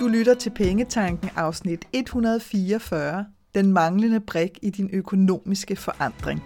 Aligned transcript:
Du 0.00 0.08
lytter 0.08 0.34
til 0.34 0.50
Pengetanken 0.50 1.30
afsnit 1.36 1.88
144, 1.92 3.26
den 3.54 3.72
manglende 3.72 4.20
brik 4.20 4.58
i 4.62 4.70
din 4.70 4.90
økonomiske 4.92 5.76
forandring. 5.76 6.42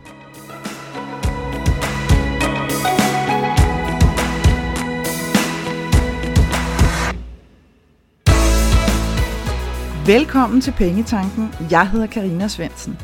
Velkommen 10.07 10.61
til 10.61 10.73
Pengetanken. 10.73 11.49
Jeg 11.71 11.91
hedder 11.91 12.07
Karina 12.07 12.49
Svensen. 12.49 12.99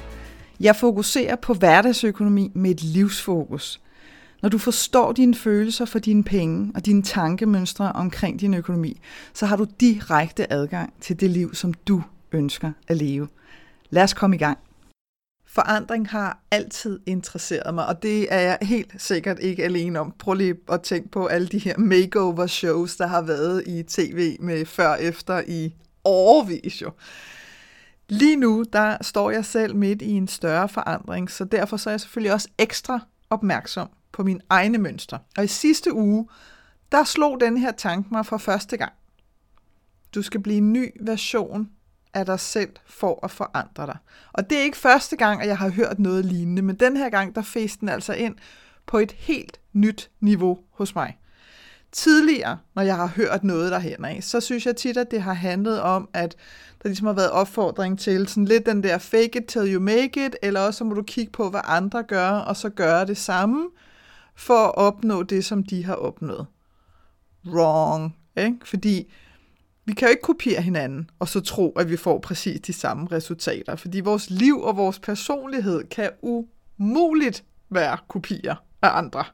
Jeg 0.60 0.76
fokuserer 0.76 1.36
på 1.36 1.54
hverdagsøkonomi 1.54 2.52
med 2.54 2.70
et 2.70 2.82
livsfokus– 2.82 3.80
når 4.42 4.48
du 4.48 4.58
forstår 4.58 5.12
dine 5.12 5.34
følelser 5.34 5.84
for 5.84 5.98
dine 5.98 6.24
penge 6.24 6.72
og 6.74 6.86
dine 6.86 7.02
tankemønstre 7.02 7.92
omkring 7.92 8.40
din 8.40 8.54
økonomi, 8.54 9.00
så 9.34 9.46
har 9.46 9.56
du 9.56 9.66
direkte 9.80 10.52
adgang 10.52 10.92
til 11.00 11.20
det 11.20 11.30
liv, 11.30 11.54
som 11.54 11.74
du 11.74 12.02
ønsker 12.32 12.72
at 12.88 12.96
leve. 12.96 13.28
Lad 13.90 14.02
os 14.02 14.14
komme 14.14 14.36
i 14.36 14.38
gang. 14.38 14.58
Forandring 15.46 16.08
har 16.08 16.38
altid 16.50 17.00
interesseret 17.06 17.74
mig, 17.74 17.86
og 17.86 18.02
det 18.02 18.34
er 18.34 18.40
jeg 18.40 18.58
helt 18.62 18.94
sikkert 18.98 19.38
ikke 19.38 19.64
alene 19.64 20.00
om. 20.00 20.14
Prøv 20.18 20.34
lige 20.34 20.54
at 20.72 20.82
tænke 20.82 21.08
på 21.08 21.26
alle 21.26 21.48
de 21.48 21.58
her 21.58 21.78
makeover 21.78 22.46
shows, 22.46 22.96
der 22.96 23.06
har 23.06 23.22
været 23.22 23.62
i 23.66 23.82
tv 23.82 24.36
med 24.40 24.66
før 24.66 24.88
og 24.88 25.02
efter 25.02 25.42
i 25.48 25.74
årvis 26.04 26.82
jo. 26.82 26.90
Lige 28.08 28.36
nu, 28.36 28.64
der 28.72 28.96
står 29.00 29.30
jeg 29.30 29.44
selv 29.44 29.76
midt 29.76 30.02
i 30.02 30.10
en 30.10 30.28
større 30.28 30.68
forandring, 30.68 31.30
så 31.30 31.44
derfor 31.44 31.76
så 31.76 31.90
er 31.90 31.92
jeg 31.92 32.00
selvfølgelig 32.00 32.32
også 32.32 32.48
ekstra 32.58 33.00
opmærksom 33.30 33.88
på 34.12 34.22
mine 34.22 34.40
egne 34.50 34.78
mønstre. 34.78 35.18
Og 35.38 35.44
i 35.44 35.46
sidste 35.46 35.94
uge, 35.94 36.28
der 36.92 37.04
slog 37.04 37.40
den 37.40 37.56
her 37.56 37.72
tanke 37.72 38.08
mig 38.12 38.26
for 38.26 38.38
første 38.38 38.76
gang. 38.76 38.92
Du 40.14 40.22
skal 40.22 40.40
blive 40.40 40.58
en 40.58 40.72
ny 40.72 40.92
version 41.00 41.70
af 42.14 42.26
dig 42.26 42.40
selv 42.40 42.70
for 42.86 43.24
at 43.24 43.30
forandre 43.30 43.86
dig. 43.86 43.96
Og 44.32 44.50
det 44.50 44.58
er 44.58 44.62
ikke 44.62 44.76
første 44.76 45.16
gang, 45.16 45.42
at 45.42 45.48
jeg 45.48 45.58
har 45.58 45.68
hørt 45.68 45.98
noget 45.98 46.24
lignende, 46.24 46.62
men 46.62 46.76
den 46.76 46.96
her 46.96 47.10
gang, 47.10 47.34
der 47.34 47.42
fæste 47.42 47.80
den 47.80 47.88
altså 47.88 48.12
ind 48.12 48.34
på 48.86 48.98
et 48.98 49.12
helt 49.12 49.60
nyt 49.72 50.10
niveau 50.20 50.58
hos 50.70 50.94
mig. 50.94 51.18
Tidligere, 51.92 52.58
når 52.74 52.82
jeg 52.82 52.96
har 52.96 53.06
hørt 53.06 53.44
noget 53.44 53.72
derhen 53.72 54.04
af, 54.04 54.18
så 54.22 54.40
synes 54.40 54.66
jeg 54.66 54.76
tit, 54.76 54.96
at 54.96 55.10
det 55.10 55.22
har 55.22 55.32
handlet 55.32 55.80
om, 55.80 56.08
at 56.12 56.36
der 56.82 56.88
ligesom 56.88 57.06
har 57.06 57.14
været 57.14 57.30
opfordring 57.30 57.98
til 57.98 58.28
sådan 58.28 58.44
lidt 58.44 58.66
den 58.66 58.82
der 58.82 58.98
fake 58.98 59.38
it 59.38 59.44
till 59.46 59.74
you 59.74 59.80
make 59.80 60.26
it, 60.26 60.36
eller 60.42 60.60
også 60.60 60.78
så 60.78 60.84
må 60.84 60.94
du 60.94 61.02
kigge 61.02 61.32
på, 61.32 61.50
hvad 61.50 61.60
andre 61.64 62.02
gør, 62.02 62.30
og 62.30 62.56
så 62.56 62.68
gøre 62.68 63.06
det 63.06 63.16
samme, 63.16 63.68
for 64.40 64.66
at 64.66 64.74
opnå 64.74 65.22
det, 65.22 65.44
som 65.44 65.64
de 65.64 65.84
har 65.84 65.94
opnået. 65.94 66.46
Wrong. 67.46 68.16
Ikke? 68.36 68.56
Fordi 68.64 69.12
vi 69.84 69.92
kan 69.92 70.08
jo 70.08 70.10
ikke 70.10 70.22
kopiere 70.22 70.62
hinanden, 70.62 71.10
og 71.18 71.28
så 71.28 71.40
tro, 71.40 71.70
at 71.70 71.90
vi 71.90 71.96
får 71.96 72.18
præcis 72.18 72.60
de 72.60 72.72
samme 72.72 73.08
resultater. 73.12 73.76
Fordi 73.76 74.00
vores 74.00 74.30
liv 74.30 74.60
og 74.60 74.76
vores 74.76 74.98
personlighed 74.98 75.84
kan 75.84 76.10
umuligt 76.22 77.44
være 77.70 77.98
kopier 78.08 78.54
af 78.82 78.98
andre. 78.98 79.24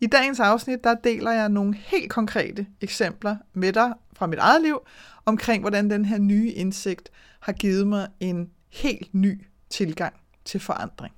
I 0.00 0.06
dagens 0.06 0.40
afsnit, 0.40 0.84
der 0.84 0.94
deler 0.94 1.30
jeg 1.30 1.48
nogle 1.48 1.74
helt 1.74 2.10
konkrete 2.10 2.66
eksempler 2.80 3.36
med 3.52 3.72
dig 3.72 3.92
fra 4.12 4.26
mit 4.26 4.38
eget 4.38 4.62
liv, 4.62 4.78
omkring 5.24 5.62
hvordan 5.62 5.90
den 5.90 6.04
her 6.04 6.18
nye 6.18 6.50
indsigt 6.50 7.10
har 7.40 7.52
givet 7.52 7.86
mig 7.86 8.08
en 8.20 8.50
helt 8.68 9.14
ny 9.14 9.46
tilgang 9.70 10.14
til 10.44 10.60
forandring. 10.60 11.14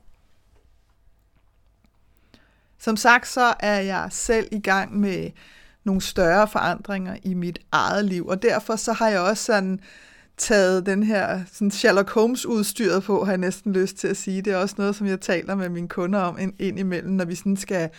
Som 2.82 2.96
sagt, 2.96 3.28
så 3.28 3.54
er 3.60 3.80
jeg 3.80 4.08
selv 4.10 4.48
i 4.52 4.60
gang 4.60 5.00
med 5.00 5.30
nogle 5.84 6.00
større 6.00 6.48
forandringer 6.48 7.16
i 7.22 7.34
mit 7.34 7.58
eget 7.72 8.04
liv, 8.04 8.26
og 8.26 8.42
derfor 8.42 8.76
så 8.76 8.92
har 8.92 9.08
jeg 9.08 9.20
også 9.20 9.44
sådan 9.44 9.80
taget 10.36 10.86
den 10.86 11.02
her 11.02 11.40
sådan 11.52 11.70
Sherlock 11.70 12.10
Holmes 12.10 12.46
udstyret 12.46 13.02
på, 13.02 13.24
har 13.24 13.32
jeg 13.32 13.38
næsten 13.38 13.72
lyst 13.72 13.96
til 13.96 14.08
at 14.08 14.16
sige. 14.16 14.42
Det 14.42 14.52
er 14.52 14.56
også 14.56 14.74
noget, 14.78 14.96
som 14.96 15.06
jeg 15.06 15.20
taler 15.20 15.54
med 15.54 15.68
mine 15.68 15.88
kunder 15.88 16.20
om 16.20 16.38
ind 16.58 16.78
imellem, 16.78 17.12
når 17.12 17.24
vi 17.24 17.34
sådan 17.34 17.56
skal 17.56 17.90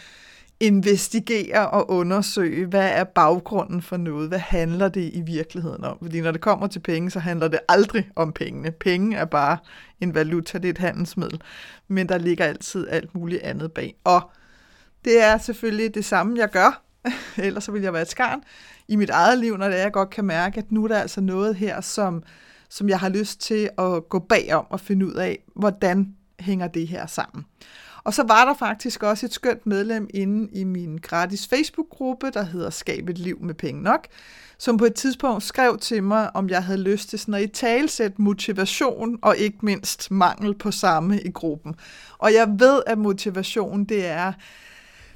investigere 0.59 1.69
og 1.69 1.90
undersøge, 1.91 2.66
hvad 2.66 2.90
er 2.90 3.03
baggrunden 3.03 3.81
for 3.81 3.97
noget? 3.97 4.28
Hvad 4.28 4.40
handler 4.40 4.88
det 4.90 5.12
i 5.13 5.22
virkeligheden 5.22 5.84
om? 5.84 5.97
Fordi 6.02 6.22
når 6.22 6.31
det 6.31 6.41
kommer 6.41 6.68
til 6.68 6.80
penge, 6.80 7.12
så 7.12 7.19
handler 7.19 7.47
det 7.47 7.59
aldrig 7.69 8.09
om 8.16 8.34
pengene. 8.34 8.72
Penge 8.72 9.18
er 9.18 9.25
bare 9.25 9.57
en 10.02 10.16
valuta, 10.16 10.57
det 10.57 10.66
er 10.66 10.69
et 10.69 10.78
handelsmiddel. 10.78 11.41
Men 11.88 12.09
der 12.09 12.18
ligger 12.18 12.46
altid 12.46 12.88
alt 12.90 13.16
muligt 13.16 13.41
andet 13.41 13.72
bag. 13.72 13.96
Og 14.03 14.31
det 15.06 15.24
er 15.24 15.38
selvfølgelig 15.38 15.96
det 15.96 16.06
samme, 16.06 16.40
jeg 16.40 16.50
gør. 16.50 16.81
Ellers 17.38 17.64
så 17.64 17.72
vil 17.72 17.81
jeg 17.81 17.94
være 17.94 18.02
et 18.02 18.09
skarn 18.09 18.44
i 18.88 18.96
mit 18.96 19.09
eget 19.09 19.38
liv, 19.38 19.58
når 19.58 19.68
det 19.68 19.78
er, 19.78 19.81
jeg 19.81 19.91
godt 19.91 20.09
kan 20.09 20.25
mærke, 20.25 20.58
at 20.58 20.72
nu 20.72 20.84
er 20.84 20.88
der 20.88 21.00
altså 21.00 21.22
noget 21.22 21.56
her, 21.56 21.81
som, 21.81 22.24
som 22.69 22.90
jeg 22.90 23.00
har 23.00 23.09
lyst 23.09 23.42
til 23.42 23.69
at 23.78 24.09
gå 24.09 24.19
bagom 24.19 24.66
og 24.69 24.80
finde 24.80 25.06
ud 25.06 25.13
af, 25.13 25.44
hvordan 25.56 26.16
hænger 26.40 26.68
det 26.68 26.88
her 26.88 27.06
sammen. 27.06 27.46
Og 28.03 28.13
så 28.13 28.24
var 28.24 28.46
der 28.46 28.53
faktisk 28.53 29.03
også 29.03 29.25
et 29.25 29.34
skønt 29.34 29.66
medlem 29.66 30.09
inde 30.13 30.50
i 30.53 30.63
min 30.63 30.97
gratis 30.97 31.47
Facebook-gruppe, 31.47 32.31
der 32.34 32.44
hedder 32.44 32.69
Skab 32.69 33.09
et 33.09 33.18
liv 33.18 33.38
med 33.42 33.53
penge 33.53 33.81
nok, 33.81 34.08
som 34.58 34.78
på 34.78 34.86
et 34.86 34.94
tidspunkt 34.94 35.44
skrev 35.44 35.78
til 35.78 36.03
mig, 36.03 36.36
om 36.36 36.50
jeg 36.50 36.63
havde 36.63 36.81
lyst 36.81 37.09
til 37.09 37.19
sådan 37.19 37.34
at 37.34 37.42
i 37.42 37.47
talsæt 37.47 38.19
motivation 38.19 39.19
og 39.22 39.38
ikke 39.38 39.58
mindst 39.62 40.12
mangel 40.12 40.56
på 40.56 40.72
samme 40.72 41.22
i 41.22 41.31
gruppen. 41.31 41.75
Og 42.18 42.34
jeg 42.34 42.56
ved, 42.59 42.81
at 42.88 42.97
motivation 42.97 43.84
det 43.84 44.06
er 44.06 44.34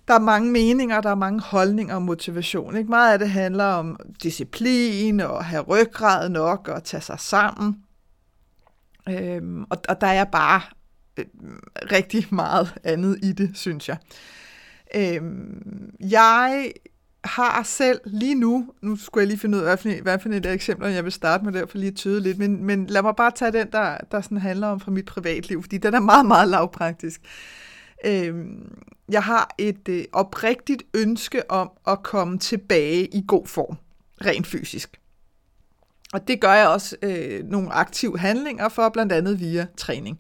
der 0.08 0.14
er 0.14 0.20
mange 0.20 0.52
meninger, 0.52 1.02
der 1.02 1.10
er 1.10 1.16
mange 1.16 1.42
holdninger 1.42 1.96
og 1.96 2.02
motivation. 2.02 2.78
Ikke? 2.78 2.90
Meget 2.90 3.14
af 3.14 3.20
det 3.20 3.30
handler 3.30 3.66
om 3.66 4.00
disciplin 4.24 5.20
og 5.20 5.46
have 5.46 5.64
ryggrad 5.64 6.30
nok 6.30 6.68
og 6.68 6.84
tage 6.84 7.02
sig 7.02 7.20
sammen. 7.20 7.76
Øhm, 9.10 9.64
og, 9.64 9.78
og 9.90 10.02
der 10.02 10.08
er 10.08 10.24
bare 10.24 10.62
øh, 11.18 11.26
rigtig 11.92 12.28
meget 12.32 12.74
andet 12.84 13.20
i 13.24 13.32
det, 13.32 13.52
synes 13.54 13.90
jeg. 13.90 13.98
Øhm, 14.96 15.92
jeg 16.00 16.72
har 17.24 17.64
selv 17.64 18.00
lige 18.06 18.36
nu, 18.36 18.74
nu 18.82 18.96
skulle 18.96 19.22
jeg 19.22 19.28
lige 19.28 19.40
finde 19.40 19.58
ud 19.58 19.64
af, 19.64 19.78
hvad 20.02 20.20
for, 20.20 20.30
et 20.30 20.34
af 20.34 20.50
et 20.50 20.54
eksempel, 20.54 20.92
jeg 20.92 21.04
vil 21.04 21.12
starte 21.12 21.46
med 21.46 21.54
der, 21.54 21.66
for 21.66 21.78
lige 21.78 21.92
tyde 21.92 22.22
lidt, 22.22 22.38
men, 22.38 22.64
men 22.64 22.88
lad 22.88 23.02
mig 23.02 23.16
bare 23.16 23.32
tage 23.32 23.52
den, 23.52 23.72
der, 23.72 23.98
der 24.12 24.22
sådan 24.22 24.38
handler 24.38 24.68
om 24.68 24.80
fra 24.80 24.92
mit 24.92 25.06
privatliv, 25.06 25.62
fordi 25.62 25.78
den 25.78 25.94
er 25.94 26.00
meget, 26.00 26.26
meget 26.26 26.48
lavpraktisk. 26.48 27.22
Øhm, 28.06 28.78
jeg 29.10 29.24
har 29.24 29.56
et 29.58 29.90
øh, 29.90 30.06
oprigtigt 30.14 30.84
ønske 30.94 31.52
om 31.52 31.72
at 31.88 32.04
komme 32.04 32.40
tilbage 32.40 33.06
i 33.06 33.24
god 33.28 33.48
form, 33.48 33.78
rent 34.26 34.48
fysisk. 34.48 35.00
Og 36.14 36.28
det 36.28 36.42
gør 36.42 36.54
jeg 36.54 36.68
også 36.68 36.96
øh, 37.02 37.44
nogle 37.44 37.72
aktive 37.72 38.20
handlinger 38.20 38.70
for, 38.70 38.90
blandt 38.90 39.12
andet 39.14 39.40
via 39.40 39.68
træning. 39.78 40.20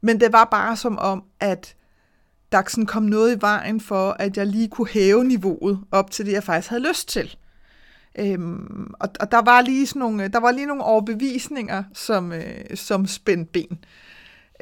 Men 0.00 0.20
det 0.20 0.32
var 0.32 0.44
bare 0.44 0.76
som 0.76 0.98
om, 0.98 1.24
at 1.40 1.76
der 2.52 2.62
sådan 2.68 2.86
kom 2.86 3.02
noget 3.02 3.36
i 3.36 3.40
vejen 3.40 3.80
for, 3.80 4.10
at 4.10 4.36
jeg 4.36 4.46
lige 4.46 4.68
kunne 4.68 4.88
hæve 4.88 5.24
niveauet 5.24 5.80
op 5.90 6.10
til 6.10 6.26
det, 6.26 6.32
jeg 6.32 6.44
faktisk 6.44 6.70
havde 6.70 6.88
lyst 6.88 7.08
til. 7.08 7.36
Øhm, 8.18 8.94
og, 9.00 9.08
og 9.20 9.32
der 9.32 9.42
var 9.42 9.60
lige 9.60 9.86
sådan 9.86 10.00
nogle, 10.00 10.28
der 10.28 10.40
var 10.40 10.50
lige 10.50 10.66
nogle 10.66 10.84
overbevisninger, 10.84 11.84
som, 11.94 12.32
øh, 12.32 12.64
som 12.74 13.06
spændte 13.06 13.52
ben. 13.52 13.84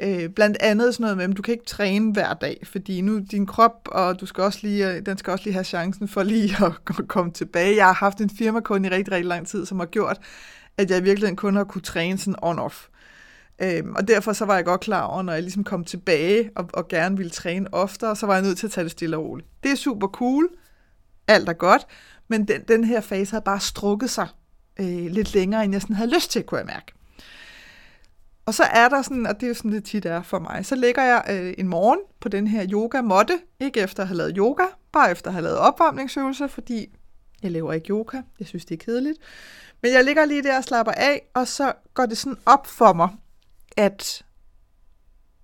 Øh, 0.03 0.29
blandt 0.29 0.57
andet 0.59 0.93
sådan 0.93 1.03
noget 1.03 1.17
med, 1.17 1.29
at 1.29 1.37
du 1.37 1.41
kan 1.41 1.51
ikke 1.51 1.65
træne 1.65 2.13
hver 2.13 2.33
dag, 2.33 2.61
fordi 2.63 3.01
nu 3.01 3.19
din 3.31 3.45
krop, 3.45 3.87
og 3.91 4.19
du 4.19 4.25
skal 4.25 4.43
også 4.43 4.59
lige, 4.61 4.91
øh, 4.91 5.05
den 5.05 5.17
skal 5.17 5.31
også 5.31 5.45
lige 5.45 5.53
have 5.53 5.63
chancen 5.63 6.07
for 6.07 6.23
lige 6.23 6.55
at 6.65 7.07
komme 7.07 7.31
tilbage. 7.31 7.75
Jeg 7.75 7.85
har 7.85 7.93
haft 7.93 8.21
en 8.21 8.29
firmakunde 8.29 8.87
i 8.87 8.91
rigtig, 8.91 9.13
rigtig 9.13 9.27
lang 9.27 9.47
tid, 9.47 9.65
som 9.65 9.79
har 9.79 9.85
gjort, 9.85 10.19
at 10.77 10.89
jeg 10.89 10.99
i 10.99 11.03
virkeligheden 11.03 11.35
kun 11.35 11.55
har 11.55 11.63
kunne 11.63 11.81
træne 11.81 12.17
sådan 12.17 12.35
on-off. 12.43 12.87
Øhm, 13.63 13.93
og 13.95 14.07
derfor 14.07 14.33
så 14.33 14.45
var 14.45 14.55
jeg 14.55 14.65
godt 14.65 14.81
klar 14.81 15.01
over, 15.01 15.21
når 15.21 15.33
jeg 15.33 15.41
ligesom 15.41 15.63
kom 15.63 15.83
tilbage 15.83 16.49
og, 16.55 16.69
og 16.73 16.87
gerne 16.87 17.17
ville 17.17 17.29
træne 17.29 17.73
oftere, 17.73 18.15
så 18.15 18.25
var 18.25 18.33
jeg 18.33 18.43
nødt 18.43 18.57
til 18.57 18.67
at 18.67 18.71
tage 18.71 18.83
det 18.83 18.91
stille 18.91 19.17
og 19.17 19.25
roligt. 19.25 19.47
Det 19.63 19.71
er 19.71 19.75
super 19.75 20.07
cool, 20.07 20.49
alt 21.27 21.49
er 21.49 21.53
godt, 21.53 21.87
men 22.27 22.47
den, 22.47 22.61
den 22.67 22.83
her 22.83 23.01
fase 23.01 23.31
havde 23.31 23.43
bare 23.43 23.59
strukket 23.59 24.09
sig 24.09 24.27
øh, 24.79 25.05
lidt 25.05 25.33
længere, 25.33 25.63
end 25.63 25.73
jeg 25.73 25.81
sådan 25.81 25.95
havde 25.95 26.15
lyst 26.15 26.31
til, 26.31 26.43
kunne 26.43 26.57
jeg 26.57 26.67
mærke. 26.67 26.93
Og 28.51 28.55
så 28.55 28.63
er 28.63 28.89
der 28.89 29.01
sådan, 29.01 29.25
og 29.25 29.35
det 29.35 29.43
er 29.43 29.47
jo 29.47 29.53
sådan, 29.53 29.71
det 29.71 29.83
tit 29.83 30.05
er 30.05 30.21
for 30.21 30.39
mig, 30.39 30.65
så 30.65 30.75
ligger 30.75 31.03
jeg 31.03 31.23
øh, 31.29 31.53
en 31.57 31.67
morgen 31.67 31.99
på 32.19 32.29
den 32.29 32.47
her 32.47 32.67
yoga-måtte, 32.71 33.39
ikke 33.59 33.79
efter 33.79 34.03
at 34.03 34.07
have 34.07 34.17
lavet 34.17 34.33
yoga, 34.37 34.63
bare 34.91 35.11
efter 35.11 35.27
at 35.27 35.33
have 35.33 35.43
lavet 35.43 35.57
opvarmningsøvelser, 35.57 36.47
fordi 36.47 36.89
jeg 37.43 37.51
laver 37.51 37.73
ikke 37.73 37.89
yoga, 37.89 38.21
jeg 38.39 38.47
synes, 38.47 38.65
det 38.65 38.81
er 38.81 38.85
kedeligt. 38.85 39.17
Men 39.81 39.91
jeg 39.91 40.03
ligger 40.03 40.25
lige 40.25 40.43
der 40.43 40.57
og 40.57 40.63
slapper 40.63 40.91
af, 40.91 41.21
og 41.33 41.47
så 41.47 41.73
går 41.93 42.05
det 42.05 42.17
sådan 42.17 42.37
op 42.45 42.67
for 42.67 42.93
mig, 42.93 43.09
at, 43.77 44.25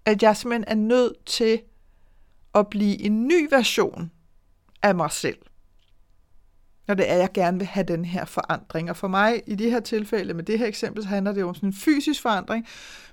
at 0.06 0.24
jeg 0.24 0.38
simpelthen 0.38 0.66
er 0.68 0.82
nødt 0.82 1.26
til 1.26 1.62
at 2.56 2.68
blive 2.68 3.02
en 3.02 3.28
ny 3.28 3.48
version 3.50 4.12
af 4.84 4.96
mig 4.96 5.12
selv 5.12 5.38
når 6.88 6.96
det 6.96 7.12
er, 7.12 7.16
jeg 7.16 7.30
gerne 7.34 7.58
vil 7.58 7.68
have 7.68 7.84
den 7.84 8.06
her 8.06 8.26
forandring. 8.26 8.90
Og 8.90 8.98
for 8.98 9.08
mig 9.08 9.42
i 9.48 9.56
det 9.56 9.72
her 9.72 9.80
tilfælde, 9.80 10.34
med 10.34 10.44
det 10.44 10.60
her 10.60 10.66
eksempel, 10.66 11.04
så 11.04 11.10
handler 11.10 11.32
det 11.32 11.44
om 11.44 11.56
sådan 11.56 11.70
en 11.70 11.74
fysisk 11.74 12.22
forandring, 12.22 12.68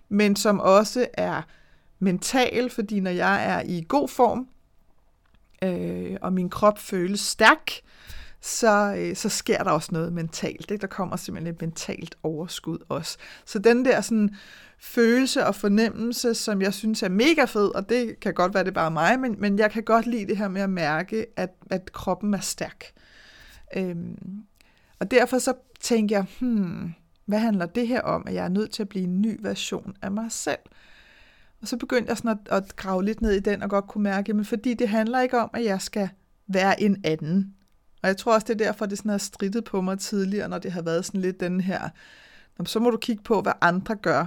men 0.08 0.36
som 0.36 0.60
også 0.60 1.06
er 1.14 1.42
mental, 1.98 2.70
fordi 2.70 3.00
når 3.00 3.10
jeg 3.10 3.44
er 3.46 3.62
i 3.66 3.84
god 3.88 4.08
form, 4.08 4.48
øh, 5.62 6.16
og 6.22 6.32
min 6.32 6.50
krop 6.50 6.78
føles 6.78 7.20
stærk, 7.20 7.70
så, 8.40 8.94
øh, 8.98 9.16
så 9.16 9.28
sker 9.28 9.62
der 9.62 9.70
også 9.70 9.88
noget 9.92 10.12
mentalt. 10.12 10.70
Ikke? 10.70 10.82
Der 10.82 10.86
kommer 10.86 11.16
simpelthen 11.16 11.54
et 11.54 11.60
mentalt 11.60 12.14
overskud 12.22 12.78
også. 12.88 13.18
Så 13.44 13.58
den 13.58 13.84
der 13.84 14.00
sådan, 14.00 14.36
følelse 14.78 15.46
og 15.46 15.54
fornemmelse, 15.54 16.34
som 16.34 16.62
jeg 16.62 16.74
synes 16.74 17.02
er 17.02 17.08
mega 17.08 17.44
fed, 17.44 17.74
og 17.74 17.88
det 17.88 18.20
kan 18.20 18.34
godt 18.34 18.54
være, 18.54 18.64
det 18.64 18.70
er 18.70 18.74
bare 18.74 18.90
mig, 18.90 19.20
men, 19.20 19.36
men 19.38 19.58
jeg 19.58 19.70
kan 19.70 19.82
godt 19.82 20.06
lide 20.06 20.26
det 20.26 20.36
her 20.36 20.48
med 20.48 20.62
at 20.62 20.70
mærke, 20.70 21.26
at, 21.36 21.50
at 21.70 21.92
kroppen 21.92 22.34
er 22.34 22.40
stærk. 22.40 22.84
Øhm, 23.76 24.44
og 24.98 25.10
derfor 25.10 25.38
så 25.38 25.54
tænker 25.80 26.16
jeg, 26.16 26.26
hmm, 26.40 26.94
hvad 27.26 27.38
handler 27.38 27.66
det 27.66 27.88
her 27.88 28.00
om, 28.00 28.22
at 28.26 28.34
jeg 28.34 28.44
er 28.44 28.48
nødt 28.48 28.70
til 28.70 28.82
at 28.82 28.88
blive 28.88 29.04
en 29.04 29.22
ny 29.22 29.38
version 29.40 29.96
af 30.02 30.10
mig 30.10 30.32
selv? 30.32 30.58
Og 31.62 31.68
så 31.68 31.76
begyndte 31.76 32.08
jeg 32.08 32.16
sådan 32.16 32.30
at, 32.30 32.64
at 32.64 32.76
grave 32.76 33.04
lidt 33.04 33.20
ned 33.20 33.32
i 33.32 33.40
den 33.40 33.62
og 33.62 33.70
godt 33.70 33.86
kunne 33.86 34.04
mærke, 34.04 34.34
men 34.34 34.44
fordi 34.44 34.74
det 34.74 34.88
handler 34.88 35.20
ikke 35.20 35.38
om, 35.38 35.50
at 35.54 35.64
jeg 35.64 35.80
skal 35.80 36.08
være 36.46 36.82
en 36.82 37.00
anden. 37.04 37.54
Og 38.02 38.08
jeg 38.08 38.16
tror 38.16 38.34
også, 38.34 38.44
det 38.44 38.60
er 38.60 38.64
derfor, 38.64 38.86
det 38.86 38.98
sådan 38.98 39.10
har 39.10 39.18
strittet 39.18 39.64
på 39.64 39.80
mig 39.80 39.98
tidligere, 39.98 40.48
når 40.48 40.58
det 40.58 40.72
har 40.72 40.82
været 40.82 41.04
sådan 41.04 41.20
lidt 41.20 41.40
den 41.40 41.60
her, 41.60 41.88
så 42.64 42.80
må 42.80 42.90
du 42.90 42.96
kigge 42.96 43.22
på, 43.22 43.40
hvad 43.40 43.52
andre 43.60 43.96
gør, 43.96 44.26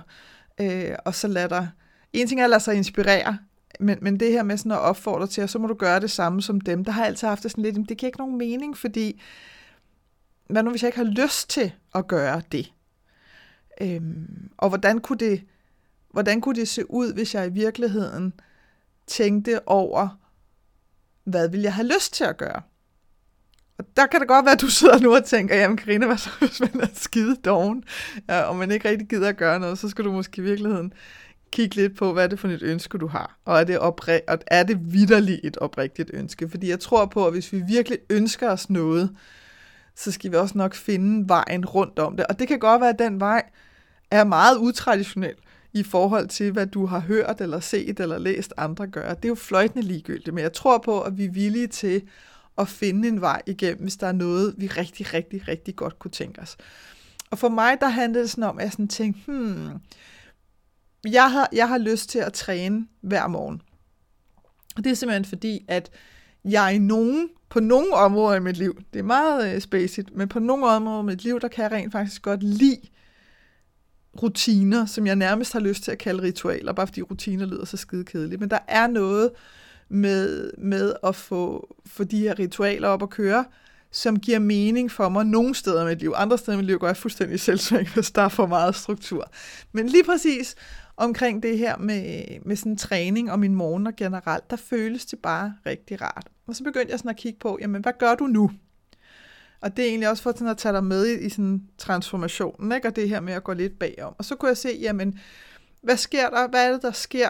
øh, 0.62 0.96
og 1.06 1.16
så 1.16 1.28
lad 1.28 1.50
dig, 1.50 1.70
en 2.14 2.28
ting 2.28 2.40
er 2.40 2.44
at 2.44 2.50
lade 2.50 2.64
sig 2.64 2.76
inspirere, 2.76 3.38
men, 3.80 3.98
men 4.02 4.20
det 4.20 4.32
her 4.32 4.44
med 4.44 4.58
sådan 4.58 4.72
at 4.72 4.80
opfordre 4.80 5.28
til, 5.28 5.42
at 5.42 5.50
så 5.50 5.60
må 5.60 5.68
du 5.68 5.74
gøre 5.74 6.00
det 6.00 6.12
samme 6.12 6.42
som 6.42 6.62
dem, 6.62 6.86
der 6.86 6.92
har 6.92 7.02
jeg 7.02 7.08
altid 7.08 7.28
haft 7.28 7.44
det 7.44 7.52
sådan 7.52 7.64
lidt, 7.64 7.90
det 7.90 7.98
giver 7.98 8.08
ikke 8.08 8.20
nogen 8.20 8.38
mening, 8.38 8.78
fordi 8.78 9.22
hvad 10.50 10.64
nu 10.64 10.70
hvis 10.70 10.84
jeg 10.84 10.88
ikke 10.88 10.98
har 10.98 11.24
lyst 11.24 11.50
til 11.50 11.72
at 11.96 12.08
gøre 12.08 12.42
det? 12.52 12.74
Øhm, 13.82 14.50
og 14.58 14.70
hvordan 14.70 15.00
kunne 15.00 15.18
det, 15.18 15.44
hvordan 16.12 16.42
kunne 16.42 16.56
det 16.56 16.68
se 16.68 16.92
ud, 16.92 17.14
hvis 17.14 17.36
jeg 17.36 17.48
i 17.48 17.50
virkeligheden 17.50 18.34
tænkte 19.08 19.68
over, 19.68 20.20
hvad 21.24 21.50
vil 21.50 21.62
jeg 21.62 21.74
have 21.74 21.88
lyst 21.88 22.14
til 22.14 22.24
at 22.24 22.38
gøre? 22.38 22.62
Og 23.78 23.86
der 23.98 24.06
kan 24.06 24.20
det 24.20 24.28
godt 24.28 24.46
være, 24.46 24.54
at 24.54 24.62
du 24.62 24.70
sidder 24.70 25.00
nu 25.00 25.16
og 25.16 25.26
tænker, 25.26 25.56
jamen 25.56 25.78
Karina, 25.78 26.06
hvad 26.06 26.18
så, 26.18 26.30
hvis 26.40 26.60
man 26.60 26.82
er 26.82 26.88
skide 26.94 27.36
doven, 27.36 27.84
ja, 28.30 28.42
og 28.42 28.56
man 28.56 28.72
ikke 28.72 28.90
rigtig 28.90 29.08
gider 29.08 29.30
at 29.30 29.38
gøre 29.38 29.60
noget, 29.60 29.80
så 29.80 29.90
skal 29.90 30.06
du 30.06 30.12
måske 30.12 30.42
i 30.42 30.44
virkeligheden 30.44 30.94
kigge 31.52 31.76
lidt 31.76 31.98
på, 31.98 32.14
hvad 32.14 32.24
er 32.24 32.28
det 32.28 32.40
for 32.40 32.48
et 32.48 32.64
ønske, 32.64 32.98
du 32.98 33.08
har. 33.08 33.38
Og 33.46 33.60
er 33.60 33.64
det, 33.64 33.80
opri- 33.80 34.26
og 34.28 34.40
er 34.48 34.64
det 34.64 34.94
vidderligt 34.94 35.40
et 35.44 35.58
oprigtigt 35.58 36.12
ønske? 36.14 36.50
Fordi 36.50 36.70
jeg 36.70 36.80
tror 36.80 37.06
på, 37.06 37.26
at 37.26 37.34
hvis 37.34 37.54
vi 37.54 37.64
virkelig 37.68 38.00
ønsker 38.10 38.50
os 38.50 38.70
noget, 38.70 39.16
så 39.96 40.12
skal 40.12 40.32
vi 40.32 40.36
også 40.36 40.58
nok 40.58 40.76
finde 40.76 41.30
vejen 41.30 41.66
rundt 41.66 42.00
om 42.00 42.18
det. 42.18 42.26
Og 42.26 42.40
det 42.40 42.48
kan 42.48 42.60
godt 42.60 42.82
være, 42.82 42.90
at 42.90 43.00
den 43.00 43.20
vej 43.20 43.44
er 44.12 44.24
meget 44.24 44.58
utraditionel 44.58 45.36
i 45.74 45.84
forhold 45.84 46.28
til, 46.28 46.52
hvad 46.52 46.68
du 46.68 46.86
har 46.86 47.00
hørt 47.00 47.42
eller 47.42 47.60
set 47.60 48.00
eller 48.00 48.18
læst 48.18 48.54
andre 48.58 48.88
gøre. 48.88 49.16
Det 49.16 49.26
er 49.26 49.30
jo 49.30 49.36
fløjtende 49.36 49.88
ligegyldigt, 49.88 50.34
men 50.34 50.42
jeg 50.42 50.54
tror 50.54 50.78
på, 50.78 51.02
at 51.02 51.18
vi 51.18 51.26
er 51.26 51.32
villige 51.32 51.68
til 51.68 52.02
at 52.58 52.68
finde 52.68 53.08
en 53.08 53.22
vej 53.22 53.42
igennem, 53.46 53.82
hvis 53.82 53.98
der 53.98 54.08
er 54.08 54.12
noget, 54.12 54.54
vi 54.58 54.68
rigtig, 54.68 55.14
rigtig, 55.14 55.48
rigtig 55.48 55.76
godt 55.76 56.00
kunne 56.00 56.12
tænke 56.12 56.42
os. 56.42 56.58
Og 57.32 57.38
for 57.38 57.50
mig, 57.50 57.78
der 57.82 57.88
handlede 57.88 58.24
det 58.24 58.30
sådan 58.30 58.44
om, 58.44 58.58
at 58.58 58.64
jeg 58.64 58.72
sådan 58.72 58.88
tænkte, 58.88 59.22
hmm, 59.32 59.70
jeg 61.06 61.32
har, 61.32 61.50
jeg 61.54 61.68
har 61.68 61.78
lyst 61.78 62.10
til 62.10 62.20
at 62.20 62.34
træne 62.34 62.88
hver 63.02 63.28
morgen. 63.28 63.62
Og 64.78 64.84
det 64.84 64.90
er 64.90 64.94
simpelthen 64.94 65.26
fordi, 65.26 65.66
at 65.68 65.90
jeg 66.46 66.76
i 66.76 66.78
nogen, 66.78 67.30
på 67.50 67.60
nogle 67.60 67.94
områder 67.94 68.36
i 68.36 68.40
mit 68.40 68.58
liv, 68.58 68.82
det 68.94 69.00
er 69.00 69.04
meget 69.04 69.56
øh, 69.56 69.62
spacet, 69.62 70.16
men 70.16 70.28
på 70.28 70.40
nogle 70.40 70.66
områder 70.66 71.04
i 71.04 71.06
mit 71.06 71.24
liv, 71.24 71.40
der 71.40 71.48
kan 71.48 71.64
jeg 71.64 71.72
rent 71.72 71.92
faktisk 71.92 72.22
godt 72.22 72.44
lide 72.44 72.82
rutiner, 74.24 74.86
som 74.86 75.08
jeg 75.08 75.16
nærmest 75.16 75.54
har 75.54 75.60
lyst 75.60 75.84
til 75.84 75.92
at 75.92 75.98
kalde 75.98 76.24
ritualer, 76.24 76.74
bare 76.74 76.88
fordi 76.88 77.02
rutiner 77.02 77.46
lyder 77.46 77.66
så 77.66 77.78
skide 77.78 78.06
kedeligt. 78.06 78.42
Men 78.42 78.50
der 78.50 78.60
er 78.68 78.88
noget 78.88 79.32
med, 79.90 80.52
med 80.58 80.94
at 81.04 81.16
få, 81.16 81.76
få 81.86 82.04
de 82.04 82.20
her 82.20 82.40
ritualer 82.40 82.88
op 82.88 83.04
at 83.04 83.10
køre, 83.10 83.46
som 83.92 84.20
giver 84.20 84.40
mening 84.40 84.92
for 84.92 85.10
mig 85.10 85.26
nogle 85.26 85.56
steder 85.56 85.82
i 85.82 85.86
mit 85.86 86.00
liv. 86.00 86.14
Andre 86.16 86.38
steder 86.38 86.54
i 86.54 86.58
mit 86.58 86.66
liv 86.66 86.80
går 86.80 86.88
jeg 86.88 86.98
fuldstændig 86.98 87.40
selvsving, 87.40 87.94
hvis 87.94 88.12
der 88.12 88.22
er 88.22 88.30
for 88.30 88.46
meget 88.46 88.76
struktur. 88.76 89.32
Men 89.72 89.88
lige 89.88 90.04
præcis 90.04 90.56
omkring 90.98 91.44
det 91.44 91.58
her 91.58 91.78
med, 91.78 92.24
med 92.46 92.56
sådan 92.56 92.78
træning 92.78 93.32
og 93.32 93.40
min 93.40 93.56
morgener 93.56 93.92
generelt, 93.98 94.50
der 94.50 94.56
føles 94.56 95.06
det 95.06 95.20
bare 95.20 95.56
rigtig 95.66 96.02
rart. 96.02 96.28
Og 96.48 96.56
så 96.56 96.64
begyndte 96.64 96.92
jeg 96.92 97.00
sådan 97.00 97.10
at 97.10 97.18
kigge 97.18 97.40
på, 97.40 97.58
jamen 97.62 97.82
hvad 97.82 97.94
gør 98.00 98.16
du 98.16 98.28
nu? 98.28 98.52
Og 99.62 99.78
det 99.78 99.86
er 99.86 99.90
egentlig 99.90 100.10
også 100.10 100.24
for 100.24 100.32
sådan 100.32 100.48
at 100.48 100.58
tage 100.58 100.74
dig 100.74 100.84
med 100.84 101.08
i, 101.08 101.26
i 101.26 101.30
sådan 101.30 101.64
transformationen, 101.78 102.72
ikke? 102.72 102.88
og 102.88 102.96
det 102.96 103.10
her 103.10 103.20
med 103.20 103.34
at 103.34 103.44
gå 103.44 103.54
lidt 103.54 103.80
bagom. 103.80 104.16
Og 104.18 104.26
så 104.26 104.36
kunne 104.36 104.50
jeg 104.50 104.58
se, 104.58 104.78
jamen, 104.82 105.20
hvad 105.82 105.98
sker 105.98 106.30
der? 106.30 106.48
Hvad 106.48 106.68
er 106.68 106.72
det, 106.72 106.82
der 106.82 106.92
sker 106.92 107.30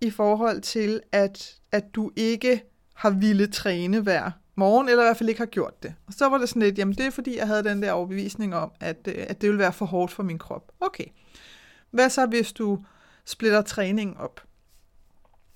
i 0.00 0.10
forhold 0.10 0.60
til, 0.60 1.00
at, 1.12 1.54
at 1.72 1.94
du 1.94 2.10
ikke 2.16 2.62
har 2.94 3.10
ville 3.10 3.46
træne 3.46 4.00
hver 4.00 4.30
morgen, 4.54 4.88
eller 4.88 5.02
i 5.02 5.06
hvert 5.06 5.16
fald 5.16 5.28
ikke 5.28 5.40
har 5.40 5.46
gjort 5.46 5.82
det. 5.82 5.94
Og 6.06 6.12
så 6.12 6.28
var 6.28 6.38
det 6.38 6.48
sådan 6.48 6.62
lidt, 6.62 6.78
jamen 6.78 6.94
det 6.94 7.06
er 7.06 7.10
fordi, 7.10 7.36
jeg 7.36 7.46
havde 7.46 7.64
den 7.64 7.82
der 7.82 7.92
overbevisning 7.92 8.54
om, 8.54 8.70
at, 8.80 9.08
øh, 9.08 9.24
at 9.28 9.40
det 9.40 9.48
ville 9.48 9.58
være 9.58 9.72
for 9.72 9.86
hårdt 9.86 10.12
for 10.12 10.22
min 10.22 10.38
krop. 10.38 10.72
Okay. 10.80 11.04
Hvad 11.96 12.10
så, 12.10 12.26
hvis 12.26 12.52
du 12.52 12.84
splitter 13.24 13.62
træningen 13.62 14.16
op? 14.16 14.42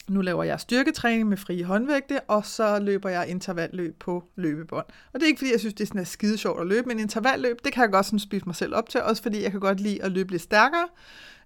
Nu 0.08 0.20
laver 0.20 0.44
jeg 0.44 0.60
styrketræning 0.60 1.28
med 1.28 1.36
frie 1.36 1.64
håndvægte, 1.64 2.20
og 2.20 2.46
så 2.46 2.78
løber 2.78 3.08
jeg 3.08 3.28
intervalløb 3.28 3.98
på 3.98 4.24
løbebånd. 4.36 4.86
Og 5.12 5.20
det 5.20 5.22
er 5.22 5.26
ikke, 5.26 5.38
fordi 5.38 5.52
jeg 5.52 5.60
synes, 5.60 5.74
det 5.74 5.84
er 5.84 5.86
sådan 5.86 6.06
skide 6.06 6.38
sjovt 6.38 6.60
at 6.60 6.66
løbe, 6.66 6.88
men 6.88 6.98
intervalløb, 6.98 7.64
det 7.64 7.72
kan 7.72 7.82
jeg 7.82 7.90
godt 7.90 8.06
sådan 8.06 8.18
spise 8.18 8.46
mig 8.46 8.56
selv 8.56 8.74
op 8.74 8.88
til, 8.88 9.02
også 9.02 9.22
fordi 9.22 9.42
jeg 9.42 9.50
kan 9.50 9.60
godt 9.60 9.80
lide 9.80 10.02
at 10.02 10.12
løbe 10.12 10.30
lidt 10.30 10.42
stærkere. 10.42 10.88